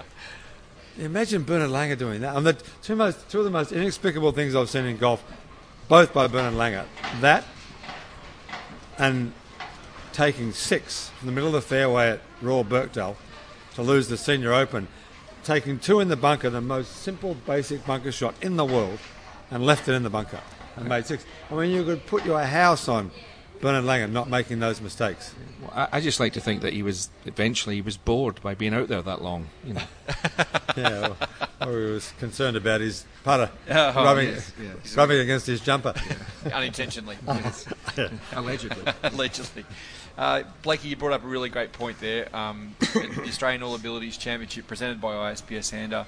[0.99, 2.37] imagine Bernhard Langer doing that.
[2.37, 5.23] And the two most two of the most inexplicable things I've seen in golf
[5.89, 6.87] both by Bernhard Langer.
[7.21, 7.45] That
[8.99, 9.33] and
[10.13, 13.17] taking six from the middle of the fairway at Royal Birkdale
[13.75, 14.87] to lose the Senior Open,
[15.43, 18.99] taking two in the bunker, the most simple, basic bunker shot in the world,
[19.51, 20.41] and left it in the bunker
[20.77, 21.25] and made six.
[21.51, 23.11] I mean, you could put your house on
[23.65, 25.35] Bernhard Langer not making those mistakes.
[25.63, 28.55] Well, I, I, just like to think that he was eventually he was bored by
[28.55, 29.49] being out there that long.
[29.65, 29.83] You know.
[30.77, 31.15] yeah,
[31.63, 34.95] or, or, he was concerned about his putter oh, rubbing, yes, yes.
[34.95, 35.95] rubbing against his jumper.
[36.45, 36.59] Yeah.
[36.59, 37.17] Unintentionally.
[38.33, 38.93] Allegedly.
[39.03, 39.65] Allegedly.
[40.19, 42.29] Uh, Blakey, you brought up a really great point there.
[42.37, 46.07] Um, the Australian All Abilities Championship presented by ISPS Handa.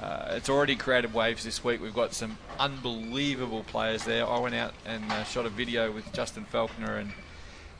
[0.00, 1.82] Uh, it's already created waves this week.
[1.82, 4.26] We've got some unbelievable players there.
[4.26, 7.12] I went out and uh, shot a video with Justin Falconer and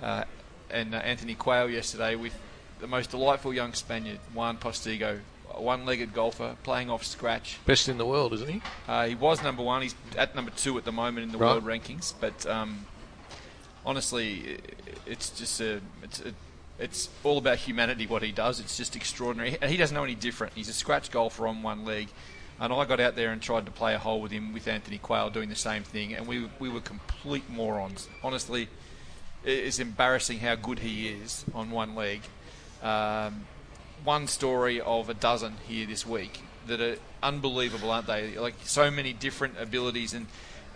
[0.02, 0.24] uh,
[0.70, 2.38] and uh, Anthony Quayle yesterday with
[2.80, 5.20] the most delightful young Spaniard, Juan Postigo,
[5.54, 7.58] one-legged golfer playing off scratch.
[7.66, 8.62] Best in the world, isn't he?
[8.86, 9.82] Uh, he was number one.
[9.82, 11.52] He's at number two at the moment in the right.
[11.52, 12.12] world rankings.
[12.20, 12.86] But um,
[13.84, 14.58] honestly,
[15.06, 16.34] it's just a it's a
[16.80, 18.58] it's all about humanity what he does.
[18.58, 19.58] It's just extraordinary.
[19.60, 20.54] And he doesn't know any different.
[20.54, 22.08] He's a scratch golfer on one leg.
[22.58, 24.98] And I got out there and tried to play a hole with him with Anthony
[24.98, 28.06] Quayle doing the same thing, and we we were complete morons.
[28.22, 28.68] Honestly,
[29.44, 32.20] it's embarrassing how good he is on one leg.
[32.82, 33.46] Um,
[34.04, 38.36] one story of a dozen here this week that are unbelievable, aren't they?
[38.36, 40.26] Like so many different abilities and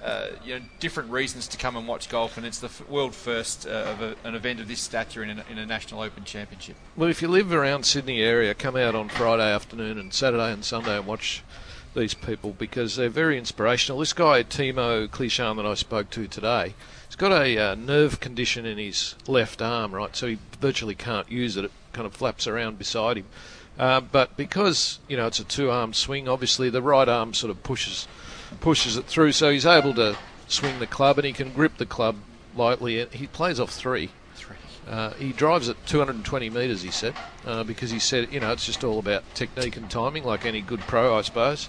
[0.05, 3.14] uh, you know, different reasons to come and watch golf, and it's the f- world
[3.14, 6.24] first uh, of a, an event of this stature in a, in a National Open
[6.24, 6.76] Championship.
[6.94, 10.62] Well, if you live around Sydney area, come out on Friday afternoon and Saturday and
[10.62, 11.42] Sunday and watch
[11.94, 13.98] these people because they're very inspirational.
[13.98, 16.74] This guy, Timo Kleshan, that I spoke to today,
[17.07, 20.14] he's got a uh, nerve condition in his left arm, right?
[20.14, 21.64] So he virtually can't use it.
[21.64, 23.26] It kind of flaps around beside him.
[23.78, 27.62] Uh, but because you know it's a two-arm swing, obviously the right arm sort of
[27.62, 28.07] pushes
[28.55, 30.16] pushes it through, so he's able to
[30.48, 32.16] swing the club and he can grip the club
[32.57, 33.05] lightly.
[33.07, 34.11] He plays off three.
[34.34, 34.57] Three.
[34.88, 37.14] Uh, he drives at 220 metres, he said,
[37.46, 40.61] uh, because he said, you know, it's just all about technique and timing, like any
[40.61, 41.68] good pro, I suppose.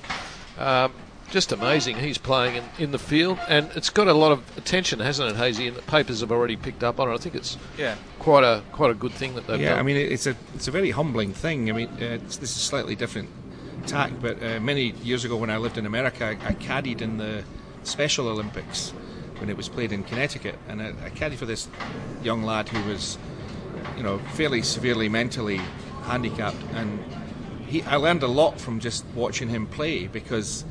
[0.58, 0.94] Um,
[1.32, 1.98] just amazing.
[1.98, 5.36] He's playing in, in the field, and it's got a lot of attention, hasn't it,
[5.36, 5.68] Hazy?
[5.68, 7.14] And the papers have already picked up on it.
[7.14, 9.80] I think it's yeah quite a quite a good thing that they've yeah, done.
[9.80, 11.70] I mean, it's a it's a very humbling thing.
[11.70, 13.30] I mean, uh, this is slightly different
[13.86, 17.18] tack, but uh, many years ago when I lived in America, I, I, caddied in
[17.18, 17.44] the
[17.84, 18.90] Special Olympics
[19.38, 21.68] when it was played in Connecticut, and I, I caddied for this
[22.24, 23.18] young lad who was,
[23.96, 25.60] you know, fairly severely mentally
[26.04, 27.04] handicapped, and
[27.68, 30.66] he, I learned a lot from just watching him play because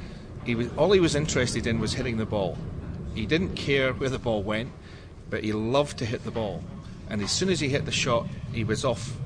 [0.44, 2.58] he was all he was interested in was hitting the ball.
[3.14, 4.72] He didn't care where the ball went,
[5.30, 6.62] but he loved to hit the ball.
[7.08, 9.16] And as soon as he hit the shot, he was off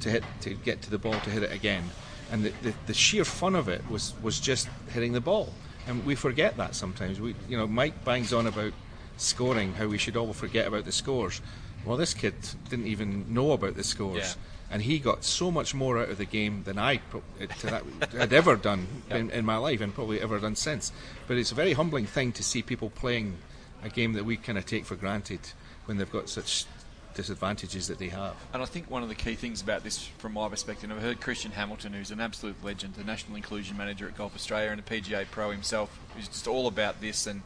[0.00, 1.84] to hit to get to the ball to hit it again
[2.30, 5.52] and the, the, the, sheer fun of it was, was just hitting the ball.
[5.86, 7.20] And we forget that sometimes.
[7.20, 8.72] We, you know, Mike bangs on about
[9.16, 11.40] scoring, how we should all forget about the scores.
[11.84, 12.34] Well, this kid
[12.68, 14.74] didn't even know about the scores, yeah.
[14.74, 17.80] and he got so much more out of the game than I uh,
[18.12, 20.92] had ever done in, in my life, and probably ever done since.
[21.26, 23.38] But it's a very humbling thing to see people playing
[23.82, 25.40] a game that we kind of take for granted
[25.86, 26.66] when they've got such
[27.18, 28.36] disadvantages that they have.
[28.52, 31.20] And I think one of the key things about this, from my perspective, I've heard
[31.20, 34.84] Christian Hamilton, who's an absolute legend, the National Inclusion Manager at Golf Australia and a
[34.84, 37.42] PGA Pro himself, who's just all about this and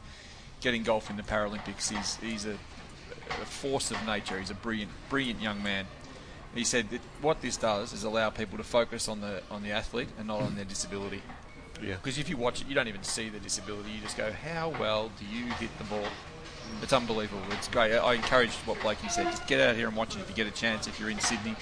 [0.61, 1.89] getting golf in the Paralympics.
[1.89, 2.59] He's, he's a,
[3.31, 4.39] a force of nature.
[4.39, 5.87] He's a brilliant, brilliant young man.
[6.55, 9.70] He said that what this does is allow people to focus on the on the
[9.70, 11.23] athlete and not on their disability.
[11.83, 11.95] Yeah.
[11.95, 13.91] Because if you watch it, you don't even see the disability.
[13.91, 16.05] You just go, how well do you hit the ball?
[16.81, 17.43] It's unbelievable.
[17.51, 17.97] It's great.
[17.97, 19.25] I encourage what Blakey said.
[19.27, 20.87] Just get out here and watch it if you get a chance.
[20.87, 21.55] If you're in Sydney,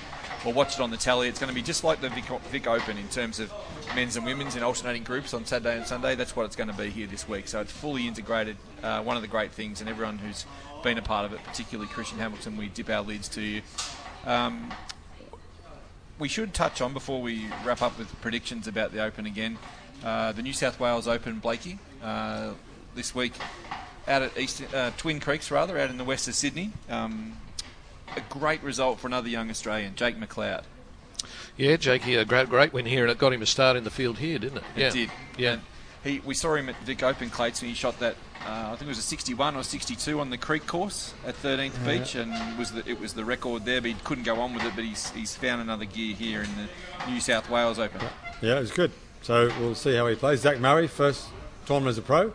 [0.44, 1.28] or watch it on the telly.
[1.28, 3.52] It's going to be just like the Vic, Vic Open in terms of
[3.94, 6.14] men's and women's in alternating groups on Saturday and Sunday.
[6.14, 7.48] That's what it's going to be here this week.
[7.48, 8.56] So it's fully integrated.
[8.82, 10.46] Uh, one of the great things, and everyone who's
[10.82, 13.62] been a part of it, particularly Christian Hamilton, we dip our lids to you.
[14.24, 14.72] Um,
[16.18, 19.58] we should touch on before we wrap up with predictions about the Open again.
[20.04, 22.52] Uh, the New South Wales Open, Blakey, uh,
[22.94, 23.34] this week
[24.08, 26.72] out at East, uh, Twin Creeks, rather, out in the west of Sydney.
[26.88, 27.36] Um,
[28.16, 30.64] a great result for another young Australian, Jake McLeod.
[31.56, 33.90] Yeah, Jakey, a great, great win here, and it got him a start in the
[33.90, 34.64] field here, didn't it?
[34.76, 34.90] It yeah.
[34.90, 35.10] did.
[35.36, 35.52] Yeah.
[35.52, 35.62] And
[36.02, 38.16] he, we saw him at Vic Open, Clates, when he shot that.
[38.46, 41.72] Uh, I think it was a 61 or 62 on the Creek course at 13th
[41.84, 41.98] yeah.
[41.98, 43.82] Beach, and was the, it was the record there.
[43.82, 44.72] But he couldn't go on with it.
[44.74, 48.00] But he's, he's found another gear here in the New South Wales Open.
[48.40, 48.92] Yeah, it was good.
[49.20, 50.40] So we'll see how he plays.
[50.40, 51.26] Zach Murray, first
[51.66, 52.32] tournament as a pro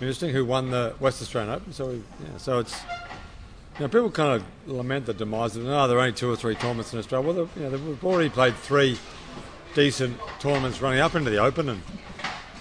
[0.00, 1.72] interesting, who won the West Australian Open.
[1.72, 2.80] So, yeah, so it's
[3.80, 5.64] you know, people kind of lament the demise of.
[5.64, 7.32] No, there are only two or three tournaments in Australia.
[7.32, 8.98] Well, you know, we've already played three
[9.74, 11.80] decent tournaments running up into the Open, and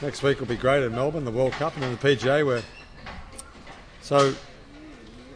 [0.02, 2.46] next week will be great in Melbourne, the World Cup, and then the PGA.
[2.46, 2.62] Where
[4.02, 4.34] so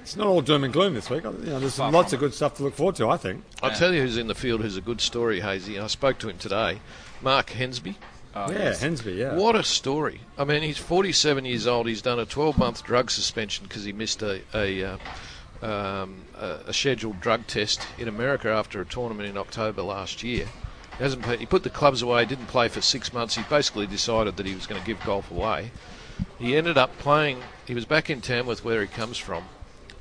[0.01, 1.24] it's not all doom and gloom this week.
[1.24, 3.10] You know, there's lots of good stuff to look forward to.
[3.10, 3.43] I think.
[3.62, 5.80] I'll tell you who's in the field who's a good story, Hazy.
[5.80, 6.80] I spoke to him today,
[7.22, 7.95] Mark Hensby.
[8.36, 8.81] Oh, yeah, yes.
[8.81, 9.36] Hensby, yeah.
[9.36, 10.21] What a story.
[10.38, 11.88] I mean, he's 47 years old.
[11.88, 14.97] He's done a 12 month drug suspension because he missed a, a, uh,
[15.61, 20.47] um, a, a scheduled drug test in America after a tournament in October last year.
[20.97, 21.23] He hasn't.
[21.23, 22.25] Play, he put the clubs away.
[22.25, 23.36] Didn't play for six months.
[23.36, 25.71] He basically decided that he was going to give golf away.
[26.39, 27.41] He ended up playing.
[27.67, 29.45] He was back in Tamworth, where he comes from,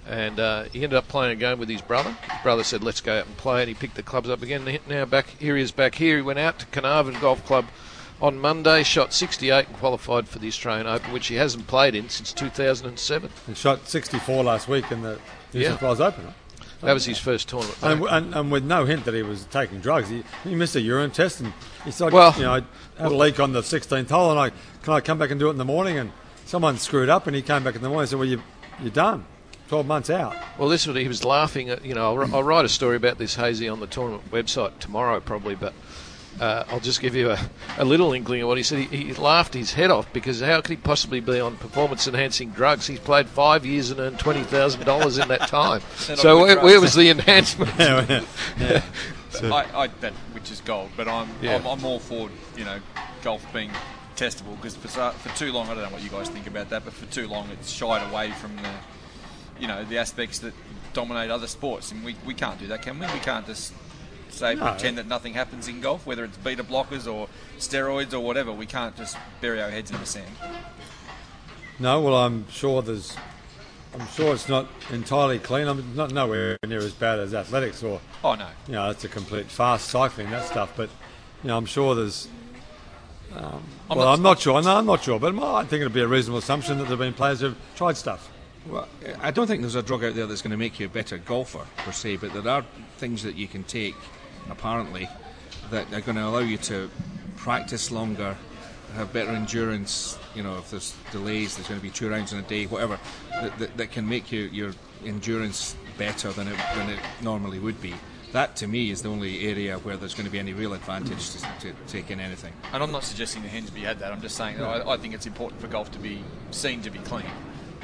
[0.06, 2.10] and uh, he ended up playing a game with his brother.
[2.10, 4.78] His brother said, "Let's go out and play," and he picked the clubs up again.
[4.88, 6.16] Now back here he is back here.
[6.16, 7.66] He went out to Carnarvon Golf Club
[8.20, 12.08] on Monday, shot 68 and qualified for the Australian Open, which he hasn't played in
[12.08, 13.30] since 2007.
[13.46, 15.18] And shot 64 last week in the
[15.52, 15.70] New Yeah.
[15.72, 16.24] South Wales Open.
[16.26, 16.34] right?
[16.82, 17.78] That was his first tournament.
[17.82, 20.80] And, and, and with no hint that he was taking drugs, he, he missed a
[20.80, 21.52] urine test and
[21.84, 22.62] he said, Well- you know, I
[23.02, 24.50] had a leak on the 16th hole and I
[24.82, 25.96] can I come back and do it in the morning?
[25.98, 26.10] And
[26.44, 28.42] someone screwed up and he came back in the morning and said, well, you,
[28.80, 29.26] you're done.
[29.68, 30.36] 12 months out.
[30.58, 31.82] Well, this was he was laughing at.
[31.82, 35.18] You know, I'll, I'll write a story about this hazy on the tournament website tomorrow,
[35.18, 35.54] probably.
[35.54, 35.72] But
[36.40, 37.38] uh, I'll just give you a,
[37.78, 38.78] a little inkling of what he said.
[38.80, 42.86] He, he laughed his head off because how could he possibly be on performance-enhancing drugs?
[42.86, 45.82] He's played five years and earned twenty thousand dollars in that time.
[45.96, 47.70] So where, where was the enhancement?
[47.78, 48.24] Yeah,
[48.58, 48.82] yeah.
[49.32, 51.56] But I, I, that which is gold, but I'm, Yeah.
[51.56, 52.78] I'm I'm all for you know
[53.22, 53.70] golf being
[54.16, 56.84] testable because for for too long I don't know what you guys think about that,
[56.84, 58.70] but for too long it's shied away from the
[59.60, 60.54] you know the aspects that
[60.92, 63.06] dominate other sports, and we, we can't do that, can we?
[63.06, 63.72] We can't just
[64.32, 64.70] say No.
[64.70, 67.28] pretend that nothing happens in golf, whether it's beta blockers or
[67.58, 68.52] steroids or whatever.
[68.52, 70.30] We can't just bury our heads in the sand.
[71.78, 73.16] No, well, I'm sure there's.
[73.98, 75.68] I'm sure it's not entirely clean.
[75.68, 78.00] I'm not nowhere near as bad as athletics or.
[78.24, 78.48] Oh no.
[78.66, 80.72] You know, it's a complete fast cycling that stuff.
[80.76, 80.88] But
[81.42, 82.28] you know, I'm sure there's.
[83.34, 84.60] Um, I'm well, not- I'm not sure.
[84.62, 85.18] No, I'm not sure.
[85.18, 88.30] But I think it'd be a reasonable assumption that there've been players who've tried stuff.
[88.66, 88.86] Well,
[89.20, 91.18] I don't think there's a drug out there that's going to make you a better
[91.18, 92.64] golfer per se, but there are
[92.98, 93.96] things that you can take,
[94.50, 95.08] apparently,
[95.70, 96.90] that are going to allow you to
[97.36, 98.36] practice longer,
[98.94, 100.18] have better endurance.
[100.34, 102.98] You know, if there's delays, there's going to be two rounds in a day, whatever,
[103.30, 104.72] that, that, that can make you your
[105.04, 107.94] endurance better than it than it normally would be.
[108.32, 111.32] That to me is the only area where there's going to be any real advantage
[111.32, 112.54] to, to take in anything.
[112.72, 114.10] And I'm not suggesting the Hensby had that.
[114.10, 116.90] I'm just saying that I, I think it's important for golf to be seen to
[116.90, 117.26] be clean.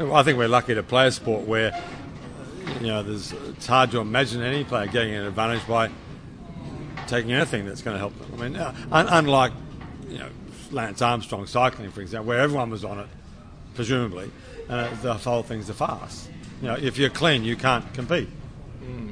[0.00, 1.78] I think we're lucky to play a sport where,
[2.80, 5.90] you know, there's, it's hard to imagine any player getting an advantage by
[7.08, 8.30] taking anything that's going to help them.
[8.40, 9.52] I mean, uh, un- unlike,
[10.08, 10.28] you know,
[10.70, 13.06] Lance Armstrong cycling, for example, where everyone was on it,
[13.74, 14.30] presumably,
[14.68, 16.28] and the whole thing's a farce.
[16.62, 18.28] You know, if you're clean, you can't compete.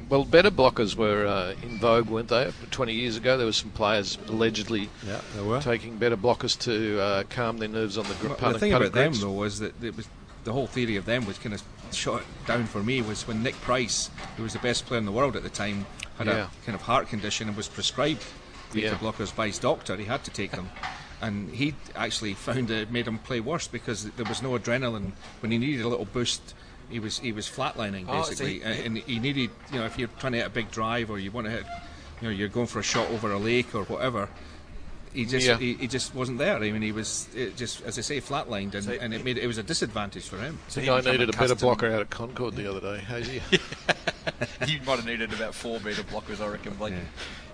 [0.09, 2.53] Well, beta blockers were uh, in vogue, weren't they?
[2.70, 5.61] 20 years ago, there were some players allegedly Yeah, there were.
[5.61, 8.40] taking beta blockers to uh, calm their nerves on the grip.
[8.40, 10.07] Well, the thing about them though was that it was
[10.44, 13.55] the whole theory of them was kind of shot down for me was when Nick
[13.62, 15.86] Price, who was the best player in the world at the time,
[16.19, 16.47] had Yeah.
[16.47, 18.23] a kind of heart condition and was prescribed
[18.73, 18.95] beta Yeah.
[18.99, 19.97] blockers by his doctor.
[19.97, 20.71] He had to take them.
[21.23, 25.12] And he actually found it made him play worse because there was no adrenaline.
[25.41, 26.53] When he needed a little boost,
[26.91, 29.87] he was he was flatlining Oh, so basically, he- Uh, and he needed you know
[29.87, 31.64] if you're trying to hit a big drive or you want to hit,
[32.21, 34.29] you know you're going for a shot over a lake or whatever,
[35.14, 35.57] he just Yeah.
[35.57, 36.57] he, he just wasn't there.
[36.59, 39.39] I mean, he was it just as I say flatlined, and, So and it made
[39.39, 40.59] it was a disadvantage for him.
[40.77, 42.99] I I needed a beta blocker out at Concord the other day.
[43.03, 43.41] Hazy.
[44.66, 46.95] you might have needed about four beta blockers, I reckon, Blake.
[46.95, 47.01] Yeah.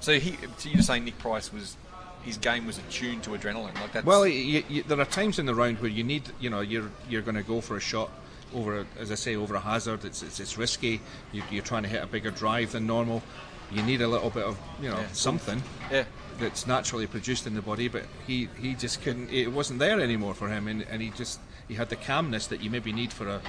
[0.00, 1.76] So he, so you're saying Nick Price was,
[2.24, 4.06] his game was attuned to adrenaline, like that's.
[4.06, 6.90] Well, you, you, there are times in the round where you need, you know, you're
[7.08, 8.10] you're going to go for a shot
[8.54, 10.04] over, a, as I say, over a hazard.
[10.04, 11.00] It's it's, it's risky.
[11.32, 13.22] You, you're trying to hit a bigger drive than normal.
[13.70, 15.06] You need a little bit of, you know, Yeah.
[15.12, 16.04] something yeah.
[16.38, 17.88] that's naturally produced in the body.
[17.88, 19.30] But he, he just couldn't.
[19.30, 22.60] It wasn't there anymore for him, and, and he just he had the calmness that
[22.62, 23.40] you maybe need for a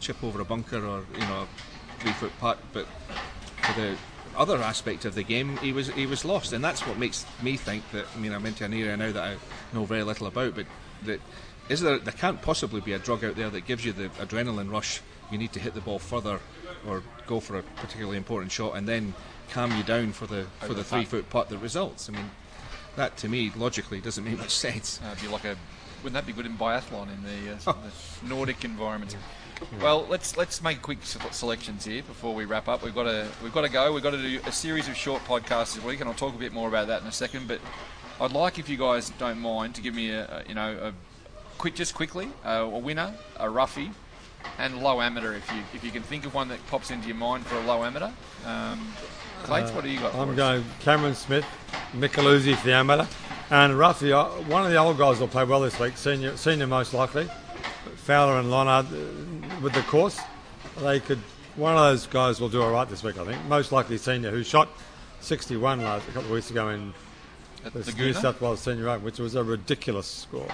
[0.00, 1.46] chip over a bunker or you know
[2.06, 2.58] three foot putt.
[2.72, 2.86] But
[3.62, 3.96] for the
[4.36, 7.56] other aspect of the game, he was he was lost, and that's what makes me
[7.56, 8.06] think that.
[8.14, 9.36] I mean, I'm into an area now that I
[9.74, 10.66] know very little about, but
[11.04, 11.20] that
[11.68, 11.98] is there.
[11.98, 15.00] There can't possibly be a drug out there that gives you the adrenaline rush.
[15.30, 16.40] You need to hit the ball further,
[16.86, 19.14] or go for a particularly important shot, and then
[19.50, 22.08] calm you down for the for the the three foot putt that results.
[22.08, 22.30] I mean,
[22.94, 25.00] that to me logically doesn't make much sense.
[25.02, 25.56] Uh, it'd be like a,
[26.04, 29.16] wouldn't that be good in biathlon in the, uh, the Nordic environment?
[29.80, 32.82] Well, let's let's make quick selections here before we wrap up.
[32.82, 33.92] We've got to we've got to go.
[33.92, 36.38] We've got to do a series of short podcasts this week, and I'll talk a
[36.38, 37.48] bit more about that in a second.
[37.48, 37.60] But
[38.20, 40.92] I'd like, if you guys don't mind, to give me a, a you know a
[41.58, 43.90] quick, just quickly, uh, a winner, a roughie,
[44.58, 45.34] and low amateur.
[45.34, 47.64] If you if you can think of one that pops into your mind for a
[47.64, 48.10] low amateur,
[48.44, 48.92] um,
[49.42, 50.14] Clates, what do you got?
[50.14, 50.36] Uh, I'm us?
[50.36, 51.46] going Cameron Smith,
[51.92, 53.06] Micheluzzi for the amateur,
[53.50, 55.96] and uh, One of the old guys will play well this week.
[55.96, 57.28] Senior, senior most likely.
[58.06, 58.96] Fowler and Lonard uh,
[59.66, 60.20] with the course.
[60.78, 61.18] They could.
[61.56, 63.18] One of those guys will do all right this week.
[63.18, 63.44] I think.
[63.46, 64.68] Most likely senior who shot
[65.20, 66.94] 61 last a couple of weeks ago in
[67.64, 70.46] At the New South Wales Senior Open, which was a ridiculous score.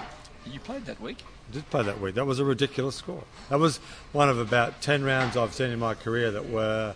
[0.46, 1.18] You played that week.
[1.50, 2.14] I did play that week.
[2.14, 3.22] That was a ridiculous score.
[3.50, 3.78] That was
[4.12, 6.94] one of about 10 rounds I've seen in my career that were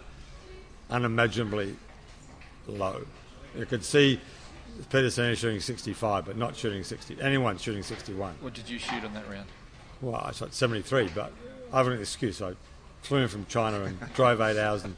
[0.88, 1.76] unimaginably
[2.66, 3.04] low.
[3.58, 4.20] You could see
[4.90, 7.18] Peter Senior shooting 65, but not shooting 60.
[7.20, 8.36] Anyone shooting 61.
[8.40, 9.48] What did you shoot on that round?
[10.00, 11.32] Well, I shot 73, but
[11.76, 12.40] I have an excuse.
[12.40, 12.54] I
[13.02, 14.96] flew in from China and drove eight hours and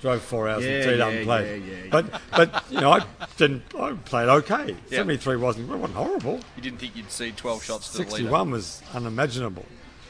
[0.00, 1.62] drove four hours Yeah, and teed up yeah, and played.
[1.62, 3.04] yeah, yeah, but, but you know, I
[3.36, 3.62] didn't.
[3.78, 4.76] I played okay.
[4.88, 4.98] Yeah.
[4.98, 6.40] 73 wasn't, it wasn't horrible.
[6.56, 8.16] You didn't think you'd see 12 shots to the leader.
[8.16, 9.66] 61 was unimaginable.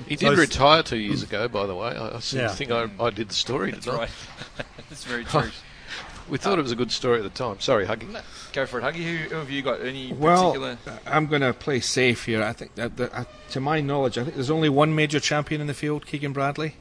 [0.07, 1.89] He did Those- retire two years ago, by the way.
[1.89, 2.49] I, I Yeah.
[2.49, 4.11] think I, I did the story, That's didn't right.
[4.89, 5.51] That's very true.
[6.29, 7.61] We thought it was a good story at the time.
[7.61, 8.21] Sorry, Huggy.
[8.53, 9.05] Go for it, Huggy.
[9.05, 9.81] Who, who have you got?
[9.81, 10.79] Any Well, particular?
[11.07, 12.43] I'm going to play safe here.
[12.43, 15.61] I think that, that uh, to my knowledge, I think there's only one major champion
[15.61, 16.77] in the field, Keegan Bradley.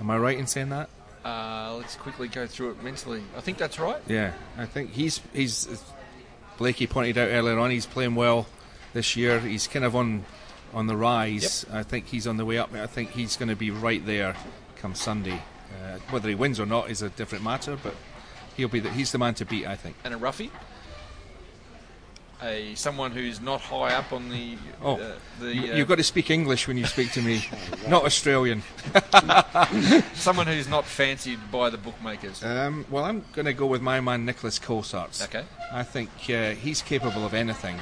[0.00, 0.88] Am I right in saying that?
[1.24, 3.22] Uh, let's quickly go through it mentally.
[3.36, 4.02] I think that's right.
[4.06, 5.82] Yeah, I think he's he's.
[6.58, 8.46] Blakey pointed out earlier on, he's playing well
[8.92, 9.40] this year.
[9.40, 10.24] He's kind of on
[10.74, 11.64] on the rise.
[11.72, 12.72] I think he's on the way up.
[12.74, 14.36] I think he's going to be right there
[14.76, 15.42] come Sunday.
[15.82, 17.94] Uh, whether he wins or not is a different matter, but
[18.56, 19.66] he'll be the, he's the man to beat.
[19.66, 19.96] I think.
[20.04, 20.50] And a roughie.
[22.42, 24.56] A someone who's not high up on the.
[24.82, 27.48] Oh, uh, the you- uh, you've got to speak English when you speak to me,
[27.88, 28.62] not Australian.
[30.14, 32.42] someone who's not fancied by the bookmakers.
[32.44, 35.24] Um, well, I'm going to go with my man Nicolas Colsaerts.
[35.24, 35.44] Okay.
[35.72, 37.76] I think uh, he's capable of anything,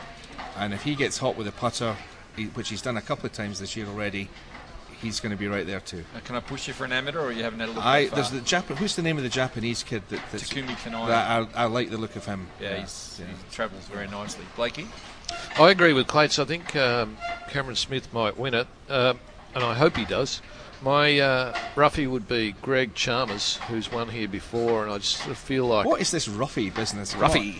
[0.58, 1.96] and if he gets hot with a putter,
[2.36, 4.28] he, which he's done a couple of times this year already,
[5.02, 6.04] he's going to be right there too.
[6.16, 7.84] Uh, can I push you for an amateur, or you haven't had a look?
[7.84, 10.68] I that there's the Jap- Who's the name of the Japanese kid that that's, Takumi
[10.76, 11.08] Kanai.
[11.08, 12.46] that I, I like the look of him.
[12.60, 14.44] yeah, he's, he travels very nicely.
[14.56, 14.86] Blakey.
[15.58, 16.38] I agree with Clates.
[16.38, 17.16] I think um,
[17.48, 19.18] Cameron Smith might win it, um,
[19.54, 20.40] and I hope he does.
[20.82, 25.30] My uh, roughie would be Greg Chalmers, who's won here before, and I just sort
[25.30, 27.14] of feel like What is this roughy business?
[27.14, 27.58] Ruffy.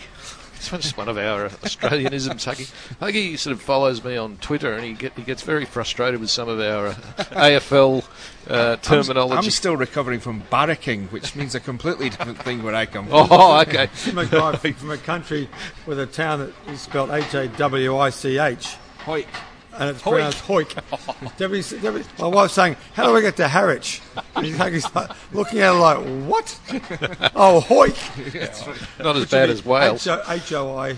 [0.63, 2.71] It's just one of our Australianisms, Huggy.
[3.01, 6.31] Huggy sort of follows me on Twitter, and he get, he gets very frustrated with
[6.31, 6.95] some of our uh,
[7.33, 8.05] AFL
[8.49, 9.33] uh, terminology.
[9.33, 13.07] I'm, I'm still recovering from barracking, which means a completely different thing where I come
[13.07, 13.27] from.
[13.31, 13.87] Oh, okay.
[13.93, 15.49] From a guy from a country
[15.87, 18.77] with a town that is spelled H A W I C H.
[19.01, 19.27] Hoik.
[19.75, 20.11] And it's Hoik.
[20.11, 21.37] pronounced Hoik.
[21.39, 24.01] Debbie, Debbie, my wife's saying, How do I get to Harwich?
[24.37, 26.59] And he's like, he's like looking at her like, What?
[27.35, 29.03] oh, Hoik.
[29.03, 30.07] Not as bad as Wales.
[30.07, 30.97] H O I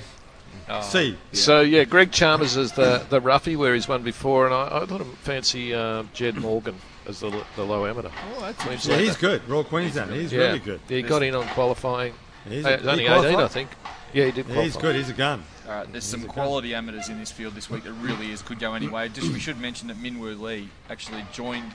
[0.83, 1.17] C.
[1.33, 4.87] So yeah, Greg Chalmers is the the roughie where he's won before, and I, I
[4.87, 8.09] thought I'd fancy uh, Jed Morgan as the the low amateur.
[8.37, 9.47] Oh, that's Yeah, he's good.
[9.49, 10.13] Royal Queensland.
[10.13, 10.41] He's yeah.
[10.41, 10.81] really good.
[10.89, 12.15] He got in on qualifying.
[12.49, 13.71] He's Uh, a- only he 18, I think.
[14.15, 14.47] Yeah, he did.
[14.49, 14.95] Yeah, he's good.
[14.95, 15.43] He's a gun.
[15.67, 18.61] All right, there's some quality amateurs in this field this week that really is could
[18.61, 19.09] go anyway.
[19.09, 21.73] Just we should mention that Minwoo Lee actually joined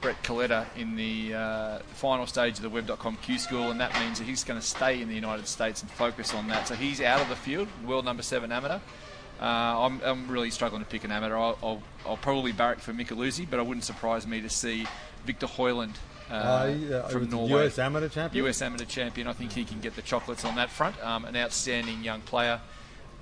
[0.00, 4.20] Brett Coletta in the uh, final stage of the Web.com Q School, and that means
[4.20, 6.68] that he's going to stay in the United States and focus on that.
[6.68, 8.78] So he's out of the field, world number seven amateur.
[9.40, 11.36] Uh, I'm, I'm really struggling to pick an amateur.
[11.36, 14.86] I'll, I'll, I'll probably barrack for Micheluzzi, but it wouldn't surprise me to see
[15.26, 15.96] Viktor Hovland
[16.32, 17.66] uh, Uh, from Norway.
[17.66, 18.46] US amateur champion?
[18.46, 19.26] US amateur champion.
[19.26, 21.02] I think he can get the chocolates on that front.
[21.04, 22.60] Um, an outstanding young player.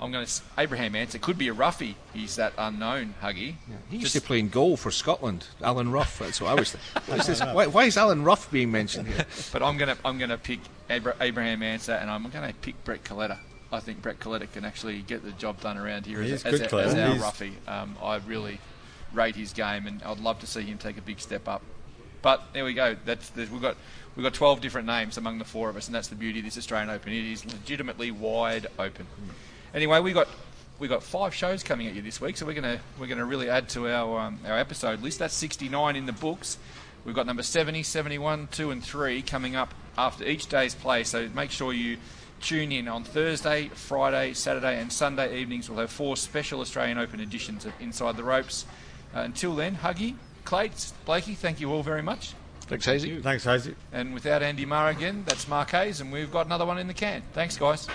[0.00, 1.94] I'm going to Abraham Ancer could be a roughie.
[2.14, 3.56] He's that unknown Huggy.
[3.90, 5.48] He used to play in goal for Scotland.
[5.62, 6.18] Alan Rough.
[6.18, 6.74] That's what I was.
[7.26, 7.40] This?
[7.40, 9.26] Why, why is Alan Rough being mentioned here?
[9.52, 13.38] but I'm gonna I'm gonna pick Abra- Abraham Ancer, and I'm gonna pick Brett Coletta.
[13.72, 16.60] I think Brett Coletta can actually get the job done around here He as, as,
[16.60, 17.56] good, as, our roughie.
[17.68, 18.58] Um, I really
[19.12, 21.62] rate his game, and I'd love to see him take a big step up.
[22.22, 22.96] But there we go.
[23.04, 23.76] That's the, we've got
[24.16, 26.44] we've got 12 different names among the four of us, and that's the beauty of
[26.44, 27.12] this Australian Open.
[27.12, 29.06] It is legitimately wide open.
[29.74, 30.28] Anyway, we got
[30.78, 33.48] we got five shows coming at you this week, so we're gonna we're gonna really
[33.48, 35.18] add to our um, our episode list.
[35.18, 36.58] That's 69 in the books.
[37.04, 41.30] We've got number 70, 71, 2 and 3 coming up after each day's play, so
[41.34, 41.96] make sure you
[42.40, 45.70] tune in on Thursday, Friday, Saturday and Sunday evenings.
[45.70, 48.66] We'll have four special Australian Open editions of Inside the Ropes.
[49.14, 50.16] Uh, until then, Huggy,
[50.50, 52.34] Clates, Blakey, thank you all very much.
[52.62, 53.20] Thanks, Hazy.
[53.20, 53.76] Thanks, Hazy.
[53.92, 56.92] And without Andy Marr again, that's Mark Hayes, and we've got another one in the
[56.92, 57.22] can.
[57.34, 57.86] Thanks, guys.